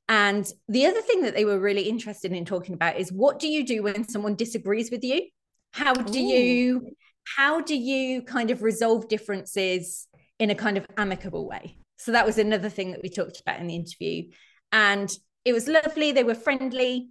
And 0.07 0.50
the 0.69 0.86
other 0.86 1.01
thing 1.01 1.24
that 1.24 1.36
they 1.36 1.43
were 1.43 1.60
really 1.60 1.89
interested 1.89 2.31
in 2.31 2.45
talking 2.45 2.75
about 2.75 2.98
is 2.98 3.12
what 3.12 3.39
do 3.39 3.50
you 3.50 3.65
do 3.65 3.84
when 3.84 4.07
someone 4.07 4.36
disagrees 4.36 4.89
with 4.89 5.03
you? 5.03 5.27
How 5.74 5.93
do 5.93 6.17
Ooh. 6.17 6.24
you 6.24 6.88
how 7.36 7.60
do 7.60 7.75
you 7.75 8.22
kind 8.22 8.51
of 8.51 8.63
resolve 8.63 9.10
differences 9.10 10.07
in 10.39 10.50
a 10.50 10.55
kind 10.55 10.77
of 10.77 10.88
amicable 10.95 11.45
way? 11.45 11.77
So 11.98 12.13
that 12.13 12.25
was 12.25 12.38
another 12.38 12.69
thing 12.69 12.91
that 12.91 13.03
we 13.03 13.10
talked 13.10 13.41
about 13.41 13.60
in 13.60 13.67
the 13.67 13.75
interview. 13.75 14.31
And 14.72 15.12
it 15.43 15.51
was 15.51 15.67
lovely. 15.67 16.13
They 16.13 16.24
were 16.24 16.36
friendly 16.36 17.10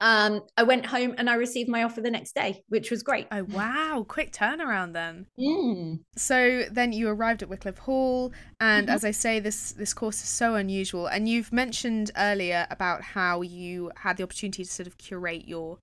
um, 0.00 0.42
I 0.56 0.62
went 0.62 0.86
home 0.86 1.14
and 1.18 1.28
I 1.28 1.34
received 1.34 1.68
my 1.68 1.82
offer 1.82 2.00
the 2.00 2.10
next 2.10 2.34
day, 2.34 2.62
which 2.68 2.90
was 2.90 3.02
great. 3.02 3.26
Oh 3.32 3.44
wow, 3.44 4.04
quick 4.06 4.32
turnaround 4.32 4.92
then. 4.92 5.26
Mm. 5.38 6.00
So 6.16 6.64
then 6.70 6.92
you 6.92 7.08
arrived 7.08 7.42
at 7.42 7.48
Wycliffe 7.48 7.78
Hall, 7.78 8.32
and 8.60 8.86
mm-hmm. 8.86 8.94
as 8.94 9.04
I 9.04 9.10
say, 9.10 9.40
this 9.40 9.72
this 9.72 9.94
course 9.94 10.22
is 10.22 10.28
so 10.28 10.54
unusual. 10.54 11.06
And 11.06 11.28
you've 11.28 11.52
mentioned 11.52 12.10
earlier 12.16 12.66
about 12.70 13.02
how 13.02 13.42
you 13.42 13.90
had 13.96 14.16
the 14.16 14.22
opportunity 14.22 14.64
to 14.64 14.70
sort 14.70 14.86
of 14.86 14.98
curate 14.98 15.48
your 15.48 15.78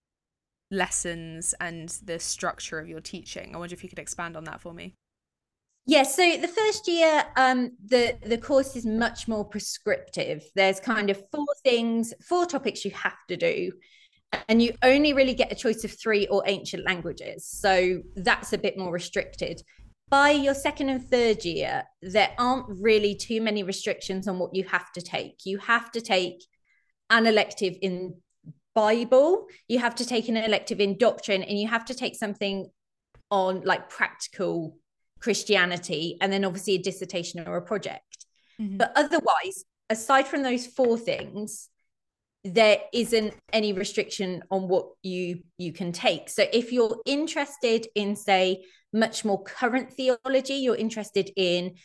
lessons 0.69 1.53
and 1.59 1.89
the 2.03 2.19
structure 2.19 2.79
of 2.79 2.87
your 2.87 3.01
teaching. 3.01 3.53
I 3.53 3.57
wonder 3.57 3.73
if 3.73 3.83
you 3.83 3.89
could 3.89 3.99
expand 3.99 4.37
on 4.37 4.45
that 4.45 4.61
for 4.61 4.73
me. 4.73 4.95
Yes, 5.87 6.15
yeah, 6.17 6.35
so 6.35 6.41
the 6.41 6.47
first 6.47 6.87
year, 6.87 7.23
um, 7.37 7.71
the 7.83 8.17
the 8.23 8.37
course 8.37 8.75
is 8.75 8.85
much 8.85 9.27
more 9.27 9.43
prescriptive. 9.43 10.43
There's 10.55 10.79
kind 10.79 11.09
of 11.09 11.21
four 11.31 11.45
things, 11.63 12.13
four 12.27 12.45
topics 12.45 12.85
you 12.85 12.91
have 12.91 13.17
to 13.29 13.37
do, 13.37 13.71
and 14.47 14.61
you 14.61 14.73
only 14.83 15.13
really 15.13 15.33
get 15.33 15.51
a 15.51 15.55
choice 15.55 15.83
of 15.83 15.91
three 15.99 16.27
or 16.27 16.43
ancient 16.45 16.85
languages. 16.85 17.47
So 17.47 18.01
that's 18.15 18.53
a 18.53 18.57
bit 18.57 18.77
more 18.77 18.91
restricted. 18.91 19.63
by 20.09 20.31
your 20.31 20.53
second 20.53 20.89
and 20.89 21.03
third 21.09 21.45
year, 21.45 21.83
there 22.01 22.31
aren't 22.37 22.65
really 22.69 23.15
too 23.15 23.41
many 23.41 23.63
restrictions 23.63 24.27
on 24.27 24.39
what 24.39 24.53
you 24.53 24.63
have 24.65 24.91
to 24.93 25.01
take. 25.01 25.45
You 25.45 25.57
have 25.59 25.91
to 25.93 26.01
take 26.01 26.43
an 27.09 27.25
elective 27.27 27.75
in 27.81 28.15
Bible, 28.75 29.47
you 29.67 29.79
have 29.79 29.95
to 29.95 30.05
take 30.05 30.29
an 30.29 30.37
elective 30.37 30.79
in 30.79 30.97
doctrine, 30.97 31.43
and 31.43 31.57
you 31.59 31.67
have 31.67 31.85
to 31.85 31.93
take 31.95 32.15
something 32.15 32.69
on 33.29 33.61
like 33.61 33.89
practical 33.89 34.77
Christianity, 35.21 36.17
and 36.21 36.31
then 36.31 36.45
obviously 36.45 36.75
a 36.75 36.79
dissertation 36.79 37.47
or 37.47 37.57
a 37.57 37.61
project. 37.61 38.25
Mm-hmm. 38.59 38.77
But 38.77 38.91
otherwise, 38.95 39.65
aside 39.89 40.27
from 40.27 40.43
those 40.43 40.67
four 40.67 40.97
things, 40.97 41.69
there 42.43 42.79
isn't 42.91 43.33
any 43.53 43.73
restriction 43.73 44.43
on 44.49 44.67
what 44.67 44.87
you 45.03 45.41
you 45.57 45.71
can 45.71 45.91
take 45.91 46.27
so 46.27 46.43
if 46.51 46.71
you're 46.71 46.99
interested 47.05 47.85
in 47.93 48.15
say 48.15 48.63
much 48.91 49.23
more 49.23 49.41
current 49.43 49.93
theology 49.93 50.55
you're 50.55 50.75
interested 50.75 51.29
in 51.35 51.75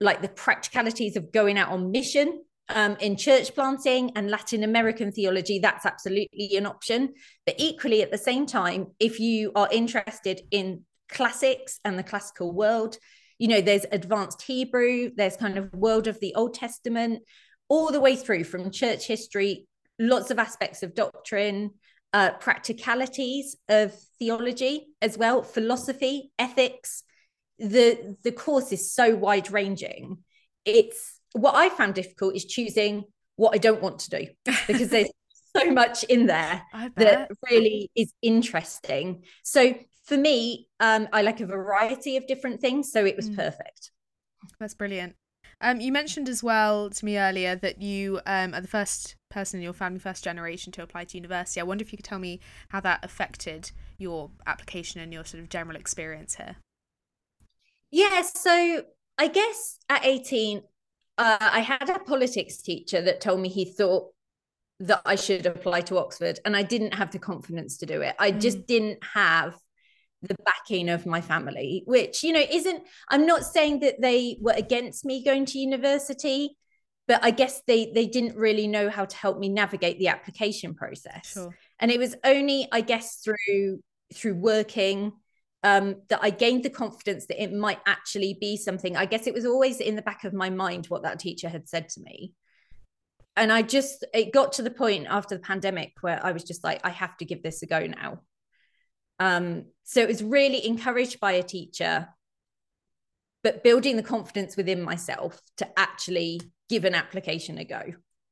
like 0.00 0.22
the 0.22 0.28
practicalities 0.28 1.16
of 1.16 1.30
going 1.30 1.58
out 1.58 1.68
on 1.68 1.90
mission 1.90 2.42
um, 2.70 2.96
in 3.00 3.16
church 3.16 3.54
planting 3.54 4.10
and 4.16 4.30
latin 4.30 4.64
american 4.64 5.12
theology 5.12 5.58
that's 5.58 5.84
absolutely 5.84 6.56
an 6.56 6.64
option 6.64 7.12
but 7.44 7.54
equally 7.58 8.00
at 8.00 8.10
the 8.10 8.18
same 8.18 8.46
time 8.46 8.86
if 8.98 9.20
you 9.20 9.52
are 9.54 9.68
interested 9.70 10.40
in 10.50 10.84
classics 11.08 11.78
and 11.84 11.98
the 11.98 12.02
classical 12.02 12.52
world 12.52 12.98
you 13.38 13.48
know 13.48 13.60
there's 13.60 13.86
advanced 13.92 14.42
hebrew 14.42 15.10
there's 15.16 15.36
kind 15.36 15.56
of 15.56 15.72
world 15.72 16.06
of 16.06 16.18
the 16.20 16.34
old 16.34 16.54
testament 16.54 17.22
all 17.68 17.90
the 17.90 18.00
way 18.00 18.16
through 18.16 18.44
from 18.44 18.70
church 18.70 19.06
history 19.06 19.66
lots 19.98 20.30
of 20.30 20.38
aspects 20.38 20.82
of 20.82 20.94
doctrine, 20.94 21.72
uh, 22.12 22.32
practicalities 22.32 23.56
of 23.68 23.94
theology 24.18 24.88
as 25.02 25.18
well, 25.18 25.42
philosophy, 25.42 26.30
ethics. 26.38 27.02
The 27.58 28.16
the 28.22 28.32
course 28.32 28.72
is 28.72 28.92
so 28.92 29.16
wide 29.16 29.50
ranging. 29.50 30.18
It's 30.64 31.20
what 31.32 31.54
I 31.56 31.68
found 31.68 31.94
difficult 31.94 32.36
is 32.36 32.44
choosing 32.44 33.04
what 33.36 33.54
I 33.54 33.58
don't 33.58 33.82
want 33.82 34.00
to 34.00 34.10
do 34.10 34.26
because 34.66 34.90
there's 34.90 35.10
so 35.56 35.70
much 35.70 36.04
in 36.04 36.26
there 36.26 36.62
that 36.96 37.30
really 37.50 37.90
is 37.94 38.12
interesting. 38.22 39.22
So 39.42 39.74
for 40.04 40.16
me, 40.16 40.68
um, 40.80 41.08
I 41.12 41.22
like 41.22 41.40
a 41.40 41.46
variety 41.46 42.16
of 42.16 42.26
different 42.26 42.60
things. 42.60 42.90
So 42.90 43.04
it 43.04 43.16
was 43.16 43.28
mm. 43.28 43.36
perfect. 43.36 43.90
That's 44.58 44.74
brilliant. 44.74 45.16
Um, 45.60 45.80
you 45.80 45.90
mentioned 45.90 46.28
as 46.28 46.42
well 46.42 46.88
to 46.88 47.04
me 47.04 47.18
earlier 47.18 47.56
that 47.56 47.82
you 47.82 48.20
um, 48.26 48.54
are 48.54 48.60
the 48.60 48.68
first 48.68 49.16
person 49.28 49.58
in 49.58 49.64
your 49.64 49.72
family, 49.72 49.98
first 49.98 50.22
generation 50.22 50.72
to 50.72 50.82
apply 50.82 51.04
to 51.04 51.16
university. 51.16 51.60
I 51.60 51.64
wonder 51.64 51.82
if 51.82 51.92
you 51.92 51.98
could 51.98 52.04
tell 52.04 52.20
me 52.20 52.40
how 52.68 52.80
that 52.80 53.04
affected 53.04 53.72
your 53.98 54.30
application 54.46 55.00
and 55.00 55.12
your 55.12 55.24
sort 55.24 55.42
of 55.42 55.48
general 55.48 55.76
experience 55.76 56.36
here. 56.36 56.56
Yeah, 57.90 58.22
so 58.22 58.84
I 59.18 59.28
guess 59.28 59.78
at 59.88 60.04
18, 60.04 60.62
uh, 61.18 61.36
I 61.40 61.60
had 61.60 61.90
a 61.90 61.98
politics 61.98 62.58
teacher 62.58 63.02
that 63.02 63.20
told 63.20 63.40
me 63.40 63.48
he 63.48 63.64
thought 63.64 64.12
that 64.80 65.02
I 65.04 65.16
should 65.16 65.46
apply 65.46 65.82
to 65.82 65.98
Oxford, 65.98 66.38
and 66.44 66.56
I 66.56 66.62
didn't 66.62 66.94
have 66.94 67.10
the 67.10 67.18
confidence 67.18 67.78
to 67.78 67.86
do 67.86 68.00
it. 68.00 68.14
I 68.18 68.32
mm. 68.32 68.40
just 68.40 68.66
didn't 68.66 69.02
have 69.14 69.56
the 70.22 70.36
backing 70.44 70.88
of 70.88 71.06
my 71.06 71.20
family, 71.20 71.82
which, 71.86 72.22
you 72.22 72.32
know, 72.32 72.44
isn't, 72.50 72.82
I'm 73.08 73.26
not 73.26 73.44
saying 73.44 73.80
that 73.80 74.00
they 74.00 74.36
were 74.40 74.54
against 74.56 75.04
me 75.04 75.22
going 75.22 75.46
to 75.46 75.58
university, 75.58 76.56
but 77.06 77.24
I 77.24 77.30
guess 77.30 77.62
they 77.66 77.90
they 77.94 78.06
didn't 78.06 78.36
really 78.36 78.66
know 78.66 78.90
how 78.90 79.06
to 79.06 79.16
help 79.16 79.38
me 79.38 79.48
navigate 79.48 79.98
the 79.98 80.08
application 80.08 80.74
process. 80.74 81.32
Sure. 81.32 81.56
And 81.80 81.90
it 81.90 81.98
was 81.98 82.14
only, 82.22 82.68
I 82.70 82.82
guess, 82.82 83.22
through 83.24 83.80
through 84.14 84.34
working 84.34 85.12
um, 85.62 85.96
that 86.08 86.20
I 86.22 86.30
gained 86.30 86.64
the 86.64 86.70
confidence 86.70 87.26
that 87.26 87.42
it 87.42 87.52
might 87.52 87.80
actually 87.86 88.36
be 88.40 88.56
something. 88.56 88.96
I 88.96 89.06
guess 89.06 89.26
it 89.26 89.34
was 89.34 89.46
always 89.46 89.80
in 89.80 89.96
the 89.96 90.02
back 90.02 90.24
of 90.24 90.32
my 90.32 90.50
mind 90.50 90.86
what 90.86 91.02
that 91.02 91.18
teacher 91.18 91.48
had 91.48 91.68
said 91.68 91.88
to 91.90 92.00
me. 92.00 92.34
And 93.38 93.52
I 93.52 93.62
just, 93.62 94.04
it 94.12 94.32
got 94.32 94.52
to 94.54 94.62
the 94.62 94.70
point 94.70 95.06
after 95.08 95.36
the 95.36 95.40
pandemic 95.40 95.92
where 96.00 96.20
I 96.24 96.32
was 96.32 96.42
just 96.42 96.64
like, 96.64 96.80
I 96.84 96.90
have 96.90 97.16
to 97.18 97.24
give 97.24 97.42
this 97.42 97.62
a 97.62 97.66
go 97.66 97.86
now. 97.86 98.22
Um, 99.20 99.66
so 99.84 100.00
it 100.00 100.08
was 100.08 100.24
really 100.24 100.66
encouraged 100.66 101.20
by 101.20 101.32
a 101.32 101.42
teacher, 101.44 102.08
but 103.44 103.62
building 103.62 103.96
the 103.96 104.02
confidence 104.02 104.56
within 104.56 104.82
myself 104.82 105.40
to 105.58 105.68
actually 105.78 106.40
give 106.68 106.84
an 106.84 106.96
application 106.96 107.58
a 107.58 107.64
go. 107.64 107.82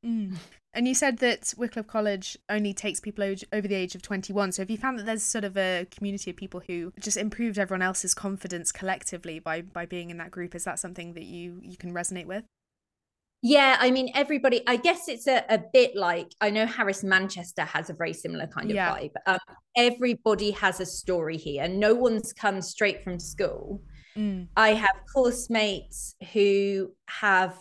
Mm. 0.04 0.36
And 0.74 0.88
you 0.88 0.94
said 0.94 1.18
that 1.18 1.54
Wycliffe 1.56 1.86
College 1.86 2.36
only 2.50 2.74
takes 2.74 2.98
people 2.98 3.24
over 3.52 3.68
the 3.68 3.74
age 3.76 3.94
of 3.94 4.02
21. 4.02 4.52
So 4.52 4.62
have 4.62 4.70
you 4.70 4.76
found 4.76 4.98
that 4.98 5.06
there's 5.06 5.22
sort 5.22 5.44
of 5.44 5.56
a 5.56 5.86
community 5.90 6.30
of 6.30 6.36
people 6.36 6.62
who 6.66 6.92
just 7.00 7.16
improved 7.16 7.58
everyone 7.58 7.80
else's 7.80 8.12
confidence 8.12 8.72
collectively 8.72 9.38
by 9.38 9.62
by 9.62 9.86
being 9.86 10.10
in 10.10 10.18
that 10.18 10.32
group? 10.32 10.54
Is 10.54 10.64
that 10.64 10.78
something 10.78 11.14
that 11.14 11.24
you 11.24 11.60
you 11.62 11.76
can 11.76 11.94
resonate 11.94 12.26
with? 12.26 12.44
Yeah, 13.48 13.76
I 13.78 13.92
mean, 13.92 14.10
everybody, 14.12 14.60
I 14.66 14.74
guess 14.74 15.06
it's 15.06 15.28
a, 15.28 15.44
a 15.48 15.62
bit 15.72 15.94
like 15.94 16.32
I 16.40 16.50
know 16.50 16.66
Harris 16.66 17.04
Manchester 17.04 17.62
has 17.62 17.88
a 17.90 17.94
very 17.94 18.12
similar 18.12 18.48
kind 18.48 18.68
of 18.72 18.74
yeah. 18.74 18.90
vibe. 18.90 19.12
Um, 19.24 19.38
everybody 19.76 20.50
has 20.50 20.80
a 20.80 20.86
story 20.86 21.36
here. 21.36 21.68
No 21.68 21.94
one's 21.94 22.32
come 22.32 22.60
straight 22.60 23.04
from 23.04 23.20
school. 23.20 23.82
Mm. 24.18 24.48
I 24.56 24.70
have 24.70 24.96
course 25.14 25.48
mates 25.48 26.16
who 26.32 26.92
have, 27.06 27.56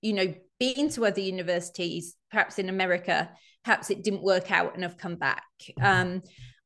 you 0.00 0.14
know, 0.14 0.32
been 0.58 0.88
to 0.92 1.04
other 1.04 1.20
universities, 1.20 2.16
perhaps 2.30 2.58
in 2.58 2.70
America, 2.70 3.28
perhaps 3.64 3.90
it 3.90 4.02
didn't 4.02 4.22
work 4.22 4.50
out 4.50 4.72
and 4.72 4.82
have 4.82 4.96
come 4.96 5.16
back. 5.16 5.44
Um, 5.82 6.22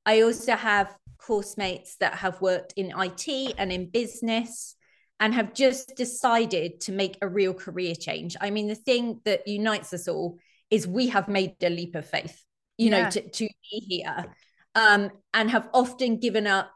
I 0.07 0.23
also 0.23 0.55
have 0.55 0.97
course 1.19 1.57
mates 1.57 1.97
that 1.99 2.15
have 2.15 2.41
worked 2.41 2.75
in 2.77 2.93
IT 2.97 3.55
and 3.59 3.73
in 3.73 3.91
business 3.91 4.77
and 5.23 5.33
have 5.33 5.55
just 5.55 5.95
decided 5.97 6.81
to 6.81 6.91
make 6.91 7.17
a 7.23 7.29
real 7.29 7.55
career 7.55 7.95
change. 7.95 8.37
I 8.41 8.51
mean, 8.51 8.67
the 8.67 8.75
thing 8.75 9.21
that 9.25 9.47
unites 9.47 9.93
us 9.93 10.09
all 10.09 10.37
is 10.69 10.85
we 10.85 11.07
have 11.07 11.29
made 11.29 11.55
a 11.63 11.71
leap 11.71 11.95
of 11.95 12.05
faith, 12.05 12.43
you 12.77 12.91
yeah. 12.91 13.05
know, 13.05 13.11
to, 13.11 13.31
to 13.31 13.45
be 13.71 13.79
here 13.89 14.27
um, 14.75 15.11
and 15.33 15.49
have 15.49 15.69
often 15.73 16.19
given 16.19 16.49
up, 16.49 16.73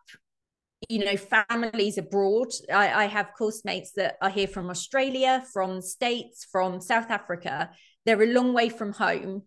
you 0.88 1.04
know, 1.04 1.16
families 1.16 1.98
abroad. 1.98 2.52
I, 2.72 3.02
I 3.02 3.06
have 3.06 3.34
course 3.36 3.64
mates 3.64 3.90
that 3.96 4.16
are 4.22 4.30
here 4.30 4.46
from 4.46 4.70
Australia, 4.70 5.44
from 5.52 5.80
States, 5.82 6.46
from 6.52 6.80
South 6.80 7.10
Africa. 7.10 7.70
They're 8.04 8.22
a 8.22 8.32
long 8.32 8.54
way 8.54 8.68
from 8.68 8.92
home 8.92 9.42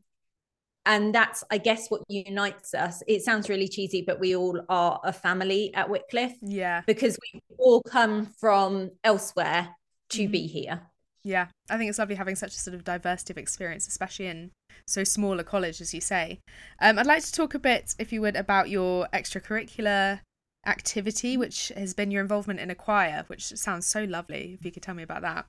and 0.90 1.14
that's 1.14 1.44
i 1.52 1.58
guess 1.58 1.88
what 1.90 2.02
unites 2.10 2.74
us. 2.74 3.02
It 3.08 3.22
sounds 3.22 3.48
really 3.48 3.68
cheesy 3.68 4.02
but 4.02 4.20
we 4.20 4.36
all 4.36 4.60
are 4.68 5.00
a 5.04 5.14
family 5.14 5.74
at 5.74 5.90
wycliffe 5.90 6.38
yeah. 6.42 6.82
because 6.86 7.18
we 7.22 7.42
all 7.58 7.82
come 7.82 8.26
from 8.40 8.92
elsewhere 9.04 9.70
to 10.10 10.24
mm-hmm. 10.24 10.32
be 10.32 10.48
here. 10.48 10.82
Yeah. 11.24 11.48
I 11.70 11.78
think 11.78 11.90
it's 11.90 12.00
lovely 12.00 12.16
having 12.16 12.36
such 12.36 12.56
a 12.56 12.60
sort 12.60 12.74
of 12.76 12.84
diversity 12.84 13.34
of 13.34 13.38
experience 13.38 13.88
especially 13.88 14.28
in 14.28 14.52
so 14.88 15.04
small 15.04 15.40
a 15.40 15.44
college 15.44 15.80
as 15.80 15.94
you 15.94 16.02
say. 16.02 16.40
Um, 16.82 16.98
i'd 16.98 17.06
like 17.06 17.24
to 17.24 17.32
talk 17.32 17.54
a 17.54 17.60
bit 17.60 17.96
if 18.00 18.12
you 18.12 18.22
would 18.22 18.36
about 18.36 18.70
your 18.70 19.08
extracurricular 19.14 20.22
activity 20.66 21.38
which 21.38 21.72
has 21.78 21.94
been 21.94 22.12
your 22.12 22.22
involvement 22.22 22.60
in 22.60 22.70
a 22.70 22.76
choir 22.76 23.24
which 23.28 23.46
sounds 23.46 23.86
so 23.86 24.04
lovely 24.04 24.58
if 24.60 24.66
you 24.66 24.72
could 24.72 24.84
tell 24.84 24.96
me 24.96 25.04
about 25.04 25.22
that 25.22 25.46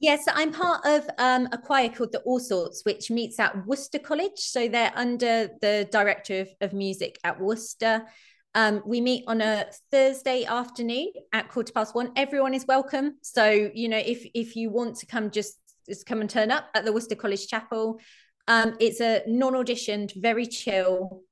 Yes, 0.00 0.26
I'm 0.32 0.52
part 0.52 0.86
of 0.86 1.10
um, 1.18 1.48
a 1.50 1.58
choir 1.58 1.88
called 1.88 2.12
the 2.12 2.20
All 2.20 2.38
Sorts, 2.38 2.84
which 2.84 3.10
meets 3.10 3.40
at 3.40 3.66
Worcester 3.66 3.98
College. 3.98 4.36
So 4.36 4.68
they're 4.68 4.92
under 4.94 5.50
the 5.60 5.88
director 5.90 6.42
of, 6.42 6.48
of 6.60 6.72
music 6.72 7.18
at 7.24 7.40
Worcester. 7.40 8.06
Um, 8.54 8.80
we 8.86 9.00
meet 9.00 9.24
on 9.26 9.40
a 9.40 9.66
Thursday 9.90 10.44
afternoon 10.44 11.08
at 11.32 11.48
quarter 11.48 11.72
past 11.72 11.96
one. 11.96 12.12
Everyone 12.14 12.54
is 12.54 12.64
welcome. 12.66 13.16
So 13.22 13.70
you 13.74 13.88
know, 13.88 13.98
if 13.98 14.24
if 14.34 14.54
you 14.54 14.70
want 14.70 14.96
to 14.98 15.06
come, 15.06 15.32
just 15.32 15.58
just 15.88 16.06
come 16.06 16.20
and 16.20 16.30
turn 16.30 16.52
up 16.52 16.66
at 16.76 16.84
the 16.84 16.92
Worcester 16.92 17.16
College 17.16 17.48
Chapel. 17.48 17.98
Um, 18.46 18.76
it's 18.80 19.00
a 19.00 19.22
non-auditioned, 19.26 20.14
very 20.22 20.46
chill, 20.46 21.22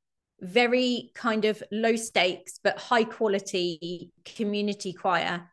very 0.41 1.13
kind 1.15 1.45
of 1.45 1.63
low 1.73 1.97
stakes 1.97 2.59
but 2.63 2.79
high 2.79 3.05
quality 3.05 4.11
community 4.25 4.93
choir 4.93 5.49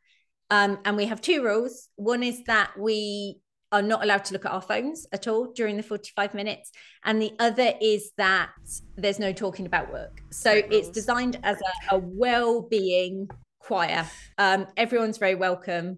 um, 0.53 0.77
and 0.86 0.95
we 0.95 1.07
have 1.07 1.19
two 1.19 1.43
rules. 1.43 1.89
One 1.95 2.22
is 2.22 2.43
that 2.43 2.77
we 2.77 3.39
are 3.72 3.81
not 3.81 4.03
allowed 4.03 4.24
to 4.25 4.33
look 4.33 4.45
at 4.45 4.51
our 4.51 4.62
phones 4.62 5.07
at 5.12 5.27
all 5.27 5.51
during 5.51 5.77
the 5.77 5.81
45 5.81 6.36
minutes. 6.36 6.72
And 7.03 7.19
the 7.19 7.33
other 7.39 7.74
is 7.81 8.12
that 8.17 8.51
there's 8.95 9.17
no 9.17 9.33
talking 9.33 9.65
about 9.65 9.91
work. 9.91 10.22
So 10.29 10.51
it's 10.51 10.89
designed 10.89 11.39
as 11.41 11.57
a, 11.57 11.95
a 11.95 11.98
well 11.98 12.62
being 12.62 13.29
choir. 13.57 14.05
Um, 14.38 14.67
everyone's 14.77 15.17
very 15.17 15.33
welcome. 15.33 15.98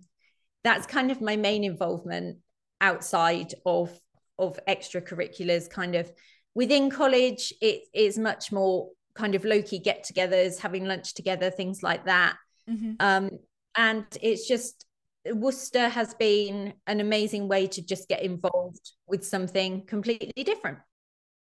That's 0.63 0.87
kind 0.87 1.11
of 1.11 1.19
my 1.19 1.35
main 1.35 1.65
involvement 1.65 2.37
outside 2.79 3.53
of 3.65 3.99
of 4.39 4.57
extracurriculars 4.67 5.69
kind 5.69 5.95
of 5.95 6.11
within 6.55 6.89
college 6.89 7.53
it 7.61 7.83
is 7.93 8.17
much 8.17 8.51
more 8.51 8.89
kind 9.13 9.33
of 9.33 9.45
low-key 9.45 9.79
get-togethers 9.79 10.59
having 10.59 10.83
lunch 10.85 11.13
together 11.13 11.49
things 11.49 11.81
like 11.81 12.03
that 12.03 12.35
mm-hmm. 12.69 12.91
um, 12.99 13.29
and 13.75 14.05
it's 14.21 14.47
just 14.47 14.85
Worcester 15.33 15.89
has 15.89 16.13
been 16.13 16.73
an 16.87 16.99
amazing 16.99 17.47
way 17.47 17.67
to 17.67 17.81
just 17.81 18.07
get 18.07 18.21
involved 18.21 18.91
with 19.07 19.25
something 19.25 19.85
completely 19.85 20.43
different. 20.43 20.77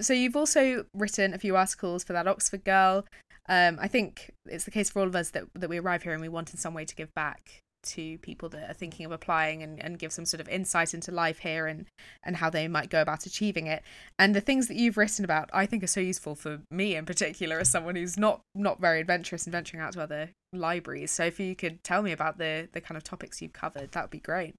So 0.00 0.12
you've 0.12 0.36
also 0.36 0.84
written 0.94 1.34
a 1.34 1.38
few 1.38 1.56
articles 1.56 2.04
for 2.04 2.12
that 2.12 2.26
Oxford 2.26 2.64
Girl. 2.64 3.04
um, 3.48 3.78
I 3.80 3.88
think 3.88 4.30
it's 4.46 4.64
the 4.64 4.70
case 4.70 4.90
for 4.90 5.00
all 5.00 5.08
of 5.08 5.16
us 5.16 5.30
that 5.30 5.44
that 5.54 5.68
we 5.68 5.78
arrive 5.78 6.02
here 6.02 6.12
and 6.12 6.20
we 6.20 6.28
want 6.28 6.50
in 6.50 6.58
some 6.58 6.74
way 6.74 6.84
to 6.84 6.94
give 6.94 7.12
back 7.14 7.62
to 7.88 8.18
people 8.18 8.48
that 8.50 8.70
are 8.70 8.74
thinking 8.74 9.06
of 9.06 9.12
applying 9.12 9.62
and, 9.62 9.82
and 9.82 9.98
give 9.98 10.12
some 10.12 10.24
sort 10.24 10.40
of 10.40 10.48
insight 10.48 10.94
into 10.94 11.10
life 11.10 11.38
here 11.38 11.66
and 11.66 11.86
and 12.24 12.36
how 12.36 12.50
they 12.50 12.68
might 12.68 12.90
go 12.90 13.02
about 13.02 13.26
achieving 13.26 13.66
it. 13.66 13.82
And 14.18 14.34
the 14.34 14.40
things 14.40 14.68
that 14.68 14.76
you've 14.76 14.96
written 14.96 15.24
about 15.24 15.50
i 15.52 15.66
think 15.66 15.82
are 15.82 15.88
so 15.88 16.00
useful 16.00 16.34
for 16.34 16.60
me 16.70 16.96
in 16.96 17.04
particular 17.04 17.58
as 17.58 17.70
someone 17.70 17.96
who's 17.96 18.18
not 18.18 18.40
not 18.54 18.80
very 18.80 19.00
adventurous 19.00 19.46
in 19.46 19.52
venturing 19.52 19.82
out 19.82 19.92
to 19.94 20.02
other 20.02 20.30
libraries. 20.52 21.10
So 21.10 21.24
if 21.24 21.40
you 21.40 21.54
could 21.54 21.82
tell 21.82 22.02
me 22.02 22.12
about 22.12 22.38
the 22.38 22.68
the 22.72 22.80
kind 22.80 22.96
of 22.96 23.04
topics 23.04 23.42
you've 23.42 23.52
covered 23.52 23.92
that 23.92 24.04
would 24.04 24.10
be 24.10 24.20
great. 24.20 24.54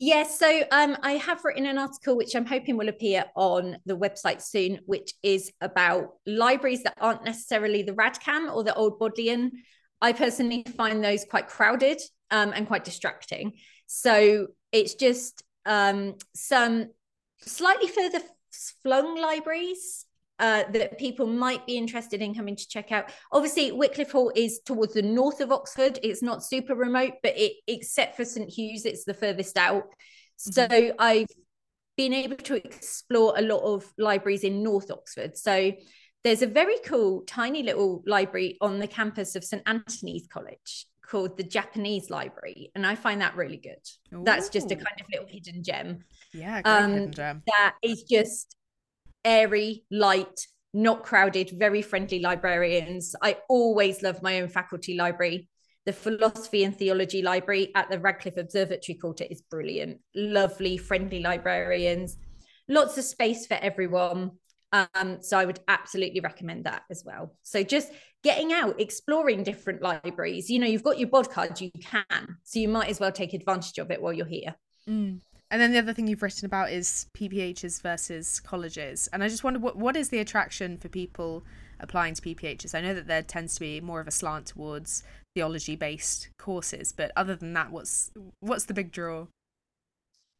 Yes, 0.00 0.38
so 0.38 0.62
um, 0.70 0.96
I 1.02 1.12
have 1.12 1.44
written 1.44 1.66
an 1.66 1.76
article 1.76 2.16
which 2.16 2.36
I'm 2.36 2.46
hoping 2.46 2.76
will 2.76 2.88
appear 2.88 3.24
on 3.34 3.78
the 3.84 3.96
website 3.96 4.40
soon, 4.40 4.78
which 4.86 5.12
is 5.24 5.50
about 5.60 6.10
libraries 6.24 6.84
that 6.84 6.94
aren't 7.00 7.24
necessarily 7.24 7.82
the 7.82 7.94
Radcam 7.94 8.54
or 8.54 8.62
the 8.62 8.74
Old 8.74 9.00
Bodleian. 9.00 9.50
I 10.00 10.12
personally 10.12 10.64
find 10.76 11.02
those 11.02 11.24
quite 11.24 11.48
crowded 11.48 12.00
um, 12.30 12.52
and 12.54 12.66
quite 12.66 12.84
distracting. 12.84 13.54
So 13.86 14.48
it's 14.72 14.94
just 14.94 15.42
um, 15.66 16.14
some 16.34 16.88
slightly 17.40 17.88
further 17.88 18.20
flung 18.82 19.20
libraries 19.20 20.04
uh, 20.38 20.64
that 20.72 20.98
people 20.98 21.26
might 21.26 21.66
be 21.66 21.76
interested 21.76 22.22
in 22.22 22.34
coming 22.34 22.54
to 22.54 22.68
check 22.68 22.92
out. 22.92 23.10
Obviously, 23.32 23.72
Wycliffe 23.72 24.12
Hall 24.12 24.30
is 24.36 24.60
towards 24.64 24.94
the 24.94 25.02
north 25.02 25.40
of 25.40 25.50
Oxford. 25.50 25.98
It's 26.02 26.22
not 26.22 26.44
super 26.44 26.74
remote, 26.74 27.14
but 27.22 27.36
it, 27.36 27.54
except 27.66 28.16
for 28.16 28.24
St 28.24 28.48
Hugh's, 28.48 28.84
it's 28.84 29.04
the 29.04 29.14
furthest 29.14 29.56
out. 29.58 29.84
Mm-hmm. 29.84 30.50
So 30.52 30.94
I've 30.98 31.26
been 31.96 32.12
able 32.12 32.36
to 32.36 32.54
explore 32.54 33.34
a 33.36 33.42
lot 33.42 33.62
of 33.62 33.84
libraries 33.98 34.44
in 34.44 34.62
North 34.62 34.90
Oxford. 34.90 35.36
So 35.36 35.72
there's 36.22 36.42
a 36.42 36.46
very 36.46 36.78
cool, 36.84 37.24
tiny 37.26 37.64
little 37.64 38.02
library 38.06 38.58
on 38.60 38.78
the 38.78 38.86
campus 38.86 39.34
of 39.34 39.42
St 39.42 39.62
Antony's 39.66 40.28
College 40.28 40.86
called 41.08 41.36
the 41.36 41.42
Japanese 41.42 42.10
Library, 42.10 42.70
and 42.74 42.86
I 42.86 42.94
find 42.94 43.20
that 43.20 43.36
really 43.36 43.56
good. 43.56 43.82
Ooh. 44.14 44.24
That's 44.24 44.48
just 44.48 44.70
a 44.70 44.76
kind 44.76 45.00
of 45.00 45.06
little 45.12 45.26
hidden 45.28 45.62
gem. 45.62 46.04
Yeah, 46.32 46.60
um, 46.64 46.92
hidden 46.92 47.12
gem. 47.12 47.42
That 47.46 47.74
is 47.82 48.02
just 48.02 48.54
airy, 49.24 49.84
light, 49.90 50.46
not 50.74 51.02
crowded, 51.02 51.50
very 51.54 51.82
friendly 51.82 52.20
librarians. 52.20 53.14
I 53.22 53.38
always 53.48 54.02
love 54.02 54.22
my 54.22 54.40
own 54.40 54.48
faculty 54.48 54.96
library. 54.96 55.48
The 55.86 55.92
philosophy 55.92 56.64
and 56.64 56.76
theology 56.76 57.22
library 57.22 57.72
at 57.74 57.90
the 57.90 57.98
Radcliffe 57.98 58.36
Observatory 58.36 58.98
Quarter 58.98 59.24
is 59.30 59.40
brilliant. 59.40 60.00
Lovely, 60.14 60.76
friendly 60.76 61.20
librarians, 61.20 62.18
lots 62.68 62.98
of 62.98 63.04
space 63.04 63.46
for 63.46 63.54
everyone. 63.54 64.32
Um, 64.72 65.18
so 65.22 65.38
I 65.38 65.46
would 65.46 65.60
absolutely 65.66 66.20
recommend 66.20 66.64
that 66.64 66.82
as 66.90 67.02
well. 67.06 67.34
So 67.42 67.62
just 67.62 67.90
getting 68.22 68.52
out, 68.52 68.80
exploring 68.80 69.42
different 69.42 69.82
libraries. 69.82 70.50
You 70.50 70.58
know, 70.58 70.66
you've 70.66 70.82
got 70.82 70.98
your 70.98 71.08
bod 71.08 71.30
card, 71.30 71.60
you 71.60 71.70
can. 71.80 72.36
So 72.44 72.58
you 72.58 72.68
might 72.68 72.88
as 72.88 73.00
well 73.00 73.12
take 73.12 73.32
advantage 73.32 73.78
of 73.78 73.90
it 73.90 74.02
while 74.02 74.12
you're 74.12 74.26
here. 74.26 74.54
Mm. 74.88 75.20
And 75.50 75.62
then 75.62 75.72
the 75.72 75.78
other 75.78 75.94
thing 75.94 76.06
you've 76.06 76.22
written 76.22 76.46
about 76.46 76.70
is 76.70 77.06
PPHs 77.16 77.80
versus 77.80 78.40
colleges. 78.40 79.08
And 79.12 79.22
I 79.24 79.28
just 79.28 79.44
wonder 79.44 79.58
what 79.58 79.76
what 79.76 79.96
is 79.96 80.10
the 80.10 80.18
attraction 80.18 80.76
for 80.76 80.88
people 80.88 81.44
applying 81.80 82.14
to 82.14 82.22
PPHs? 82.22 82.74
I 82.74 82.80
know 82.80 82.94
that 82.94 83.06
there 83.06 83.22
tends 83.22 83.54
to 83.54 83.60
be 83.60 83.80
more 83.80 84.00
of 84.00 84.08
a 84.08 84.10
slant 84.10 84.46
towards 84.46 85.02
theology 85.34 85.76
based 85.76 86.28
courses, 86.38 86.92
but 86.92 87.12
other 87.16 87.34
than 87.34 87.54
that, 87.54 87.70
what's 87.70 88.10
what's 88.40 88.66
the 88.66 88.74
big 88.74 88.92
draw? 88.92 89.26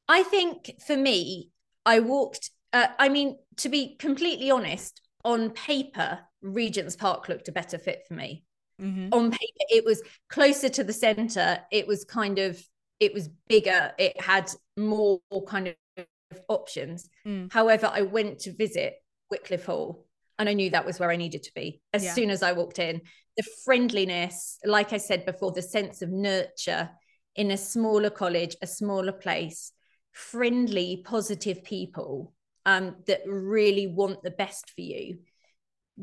I 0.08 0.22
think 0.24 0.74
for 0.86 0.96
me, 0.96 1.50
I 1.86 2.00
walked 2.00 2.50
uh, 2.72 2.88
I 2.98 3.08
mean, 3.08 3.38
to 3.56 3.68
be 3.68 3.96
completely 3.96 4.50
honest, 4.50 5.00
on 5.24 5.50
paper, 5.50 6.20
Regent's 6.42 6.96
Park 6.96 7.28
looked 7.28 7.48
a 7.48 7.52
better 7.52 7.78
fit 7.78 8.04
for 8.06 8.14
me. 8.14 8.44
Mm-hmm. 8.80 9.08
On 9.12 9.30
paper, 9.30 9.64
it 9.70 9.84
was 9.84 10.02
closer 10.28 10.68
to 10.68 10.84
the 10.84 10.92
center. 10.92 11.58
It 11.72 11.86
was 11.86 12.04
kind 12.04 12.38
of 12.38 12.62
it 13.00 13.14
was 13.14 13.28
bigger. 13.48 13.92
It 13.98 14.20
had 14.20 14.50
more 14.76 15.20
kind 15.46 15.74
of 15.96 16.06
options. 16.48 17.08
Mm. 17.26 17.52
However, 17.52 17.90
I 17.92 18.02
went 18.02 18.40
to 18.40 18.52
visit 18.52 18.94
Wycliffe 19.30 19.66
Hall 19.66 20.06
and 20.38 20.48
I 20.48 20.52
knew 20.52 20.70
that 20.70 20.86
was 20.86 20.98
where 20.98 21.10
I 21.10 21.16
needed 21.16 21.44
to 21.44 21.54
be 21.54 21.80
as 21.92 22.04
yeah. 22.04 22.14
soon 22.14 22.30
as 22.30 22.42
I 22.42 22.52
walked 22.52 22.78
in. 22.78 23.00
The 23.36 23.44
friendliness, 23.64 24.58
like 24.64 24.92
I 24.92 24.98
said 24.98 25.24
before, 25.24 25.52
the 25.52 25.62
sense 25.62 26.02
of 26.02 26.10
nurture 26.10 26.90
in 27.36 27.50
a 27.50 27.56
smaller 27.56 28.10
college, 28.10 28.56
a 28.62 28.66
smaller 28.66 29.12
place, 29.12 29.72
friendly, 30.12 31.02
positive 31.04 31.62
people 31.62 32.34
um, 32.68 32.96
that 33.06 33.22
really 33.26 33.86
want 33.86 34.22
the 34.22 34.30
best 34.30 34.70
for 34.74 34.82
you. 34.82 35.20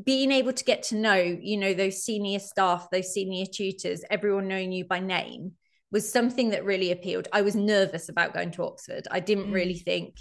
Being 0.02 0.32
able 0.32 0.52
to 0.52 0.64
get 0.64 0.82
to 0.84 0.96
know, 0.96 1.14
you 1.14 1.56
know, 1.56 1.72
those 1.74 2.02
senior 2.02 2.40
staff, 2.40 2.88
those 2.90 3.12
senior 3.12 3.46
tutors, 3.46 4.02
everyone 4.10 4.48
knowing 4.48 4.72
you 4.72 4.84
by 4.84 4.98
name 4.98 5.52
was 5.92 6.10
something 6.10 6.50
that 6.50 6.64
really 6.64 6.90
appealed. 6.90 7.28
I 7.32 7.42
was 7.42 7.54
nervous 7.54 8.08
about 8.08 8.34
going 8.34 8.50
to 8.50 8.64
Oxford. 8.64 9.06
I 9.12 9.20
didn't 9.20 9.50
mm. 9.50 9.54
really 9.54 9.78
think 9.78 10.16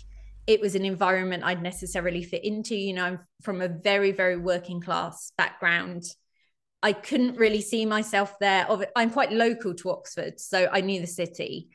it 0.46 0.62
was 0.62 0.76
an 0.76 0.86
environment 0.86 1.44
I'd 1.44 1.64
necessarily 1.64 2.24
fit 2.24 2.46
into. 2.46 2.76
You 2.76 2.94
know, 2.94 3.06
I'm 3.06 3.20
from 3.42 3.62
a 3.62 3.68
very, 3.68 4.12
very 4.12 4.38
working 4.38 4.80
class 4.82 5.32
background. 5.40 6.04
I 6.84 6.94
couldn't 6.94 7.38
really 7.38 7.62
see 7.62 7.88
myself 7.88 8.38
there. 8.40 8.68
I'm 8.96 9.10
quite 9.10 9.32
local 9.32 9.74
to 9.74 9.90
Oxford, 9.90 10.40
so 10.40 10.70
I 10.72 10.82
knew 10.82 11.02
the 11.02 11.08
city. 11.08 11.70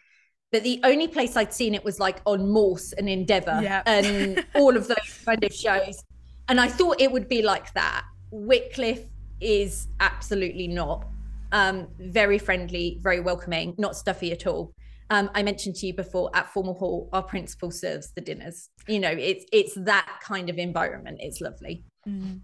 But 0.53 0.65
the 0.65 0.81
only 0.83 1.07
place 1.07 1.37
I'd 1.37 1.55
seen 1.55 1.75
it 1.75 1.85
was 1.85 2.01
like 2.01 2.21
on 2.27 2.49
Morse 2.49 2.93
and 2.93 3.09
Endeavour 3.09 3.61
yep. 3.63 3.85
and 3.87 4.45
all 4.55 4.77
of 4.77 4.89
those 4.89 5.23
kind 5.25 5.43
of 5.45 5.53
shows. 5.53 6.03
And 6.49 6.61
I 6.61 6.69
thought 6.69 7.01
it 7.01 7.13
would 7.13 7.29
be 7.29 7.43
like 7.43 7.73
that. 7.75 8.05
Wycliffe 8.33 9.07
is 9.41 9.87
absolutely 10.01 10.67
not 10.67 11.07
um, 11.53 11.89
very 11.99 12.39
friendly, 12.39 12.99
very 13.01 13.21
welcoming, 13.21 13.75
not 13.79 13.97
stuffy 13.97 14.33
at 14.33 14.47
all. 14.47 14.73
Um, 15.11 15.31
I 15.35 15.43
mentioned 15.43 15.75
to 15.77 15.87
you 15.87 15.95
before 15.95 16.31
at 16.35 16.49
Formal 16.51 16.75
Hall, 16.75 17.09
our 17.13 17.23
principal 17.23 17.71
serves 17.71 18.13
the 18.13 18.21
dinners. 18.21 18.69
You 18.87 19.01
know, 19.01 19.11
it's 19.11 19.45
it's 19.53 19.75
that 19.75 20.21
kind 20.23 20.49
of 20.49 20.59
environment. 20.59 21.19
It's 21.21 21.41
lovely. 21.41 21.85
Mm. 22.09 22.43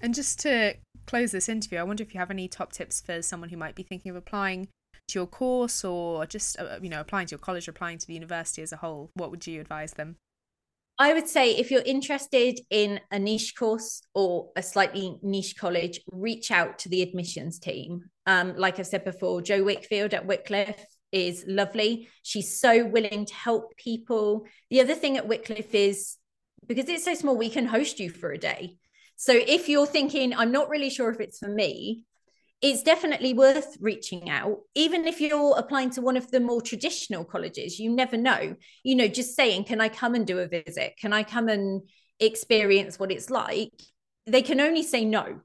And 0.00 0.14
just 0.14 0.38
to 0.40 0.74
close 1.06 1.32
this 1.32 1.48
interview, 1.48 1.78
I 1.78 1.82
wonder 1.82 2.02
if 2.02 2.14
you 2.14 2.20
have 2.20 2.30
any 2.30 2.46
top 2.46 2.72
tips 2.72 3.00
for 3.00 3.20
someone 3.20 3.50
who 3.50 3.56
might 3.56 3.74
be 3.74 3.82
thinking 3.82 4.10
of 4.10 4.16
applying 4.16 4.68
to 5.08 5.18
your 5.18 5.26
course 5.26 5.84
or 5.84 6.26
just 6.26 6.58
uh, 6.58 6.78
you 6.80 6.88
know 6.88 7.00
applying 7.00 7.26
to 7.26 7.32
your 7.32 7.38
college, 7.38 7.68
applying 7.68 7.98
to 7.98 8.06
the 8.06 8.14
university 8.14 8.62
as 8.62 8.72
a 8.72 8.76
whole. 8.76 9.10
What 9.14 9.30
would 9.30 9.46
you 9.46 9.60
advise 9.60 9.92
them? 9.92 10.16
I 10.96 11.12
would 11.12 11.26
say 11.26 11.50
if 11.56 11.70
you're 11.70 11.82
interested 11.82 12.60
in 12.70 13.00
a 13.10 13.18
niche 13.18 13.54
course 13.56 14.02
or 14.14 14.50
a 14.54 14.62
slightly 14.62 15.16
niche 15.22 15.56
college, 15.58 16.00
reach 16.12 16.52
out 16.52 16.78
to 16.80 16.88
the 16.88 17.02
admissions 17.02 17.58
team. 17.58 18.04
Um, 18.26 18.56
like 18.56 18.78
I've 18.78 18.86
said 18.86 19.04
before, 19.04 19.42
Jo 19.42 19.64
Wickfield 19.64 20.14
at 20.14 20.24
Wycliffe 20.24 20.84
is 21.10 21.44
lovely. 21.48 22.08
She's 22.22 22.60
so 22.60 22.86
willing 22.86 23.26
to 23.26 23.34
help 23.34 23.76
people. 23.76 24.46
The 24.70 24.80
other 24.80 24.94
thing 24.94 25.16
at 25.16 25.26
Wycliffe 25.26 25.74
is 25.74 26.16
because 26.66 26.88
it's 26.88 27.04
so 27.04 27.14
small, 27.14 27.36
we 27.36 27.50
can 27.50 27.66
host 27.66 27.98
you 27.98 28.08
for 28.08 28.30
a 28.30 28.38
day. 28.38 28.76
So 29.16 29.32
if 29.32 29.68
you're 29.68 29.86
thinking, 29.86 30.34
I'm 30.34 30.52
not 30.52 30.68
really 30.68 30.90
sure 30.90 31.10
if 31.10 31.20
it's 31.20 31.38
for 31.38 31.48
me, 31.48 32.04
it's 32.60 32.82
definitely 32.82 33.34
worth 33.34 33.76
reaching 33.80 34.30
out. 34.30 34.60
Even 34.74 35.06
if 35.06 35.20
you're 35.20 35.56
applying 35.58 35.90
to 35.90 36.00
one 36.00 36.16
of 36.16 36.30
the 36.30 36.40
more 36.40 36.62
traditional 36.62 37.24
colleges 37.24 37.78
you 37.78 37.90
never 37.90 38.16
know. 38.16 38.56
You 38.82 38.94
know 38.94 39.08
just 39.08 39.36
saying 39.36 39.64
can 39.64 39.80
i 39.80 39.88
come 39.88 40.14
and 40.14 40.26
do 40.26 40.38
a 40.38 40.46
visit? 40.46 40.94
Can 40.98 41.12
i 41.12 41.22
come 41.22 41.48
and 41.48 41.82
experience 42.20 42.98
what 42.98 43.12
it's 43.12 43.30
like? 43.30 43.72
They 44.26 44.42
can 44.42 44.60
only 44.60 44.82
say 44.82 45.04
no 45.04 45.40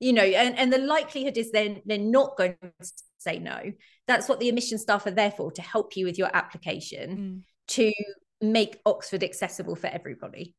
you 0.00 0.12
know 0.12 0.22
and, 0.22 0.56
and 0.56 0.72
the 0.72 0.78
likelihood 0.78 1.36
is 1.36 1.50
then 1.50 1.82
they're, 1.84 1.98
they're 1.98 2.06
not 2.06 2.36
going 2.36 2.56
to 2.62 2.92
say 3.18 3.38
no. 3.38 3.72
That's 4.06 4.28
what 4.28 4.40
the 4.40 4.48
admission 4.48 4.78
staff 4.78 5.06
are 5.06 5.10
there 5.10 5.30
for 5.30 5.50
to 5.52 5.62
help 5.62 5.96
you 5.96 6.06
with 6.06 6.18
your 6.18 6.30
application 6.34 7.16
mm. 7.16 7.42
to 7.68 7.92
make 8.40 8.80
oxford 8.86 9.24
accessible 9.24 9.74
for 9.74 9.88
everybody. 9.88 10.54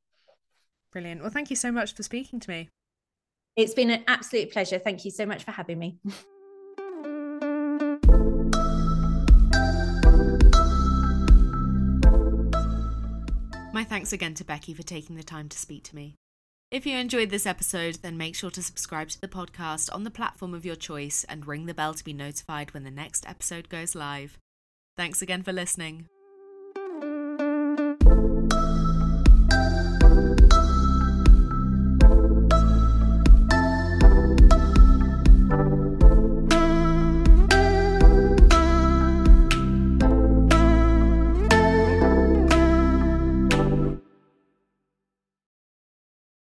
Brilliant. 0.92 1.22
Well 1.22 1.32
thank 1.32 1.50
you 1.50 1.56
so 1.56 1.72
much 1.72 1.94
for 1.94 2.04
speaking 2.04 2.40
to 2.42 2.50
me 2.50 2.70
it's 3.60 3.74
been 3.74 3.90
an 3.90 4.04
absolute 4.08 4.52
pleasure. 4.52 4.80
Thank 4.80 5.04
you 5.04 5.12
so 5.12 5.26
much 5.26 5.44
for 5.44 5.52
having 5.52 5.78
me. 5.80 5.98
My 13.74 13.84
thanks 13.84 14.14
again 14.14 14.34
to 14.36 14.44
Becky 14.44 14.74
for 14.74 14.84
taking 14.84 15.16
the 15.16 15.24
time 15.24 15.50
to 15.50 15.58
speak 15.58 15.84
to 15.86 15.96
me. 15.96 16.16
If 16.72 16.86
you 16.86 16.98
enjoyed 16.98 17.32
this 17.32 17.46
episode, 17.46 17.96
then 17.96 18.18
make 18.18 18.36
sure 18.36 18.52
to 18.52 18.62
subscribe 18.62 19.10
to 19.10 19.20
the 19.20 19.28
podcast 19.28 19.94
on 19.94 20.04
the 20.04 20.12
platform 20.12 20.54
of 20.54 20.66
your 20.66 20.76
choice 20.76 21.26
and 21.28 21.48
ring 21.48 21.66
the 21.66 21.74
bell 21.74 21.94
to 21.94 22.04
be 22.04 22.14
notified 22.14 22.74
when 22.74 22.84
the 22.84 22.92
next 22.92 23.28
episode 23.28 23.70
goes 23.70 23.96
live. 23.96 24.38
Thanks 24.96 25.22
again 25.22 25.44
for 25.44 25.52
listening. 25.52 26.08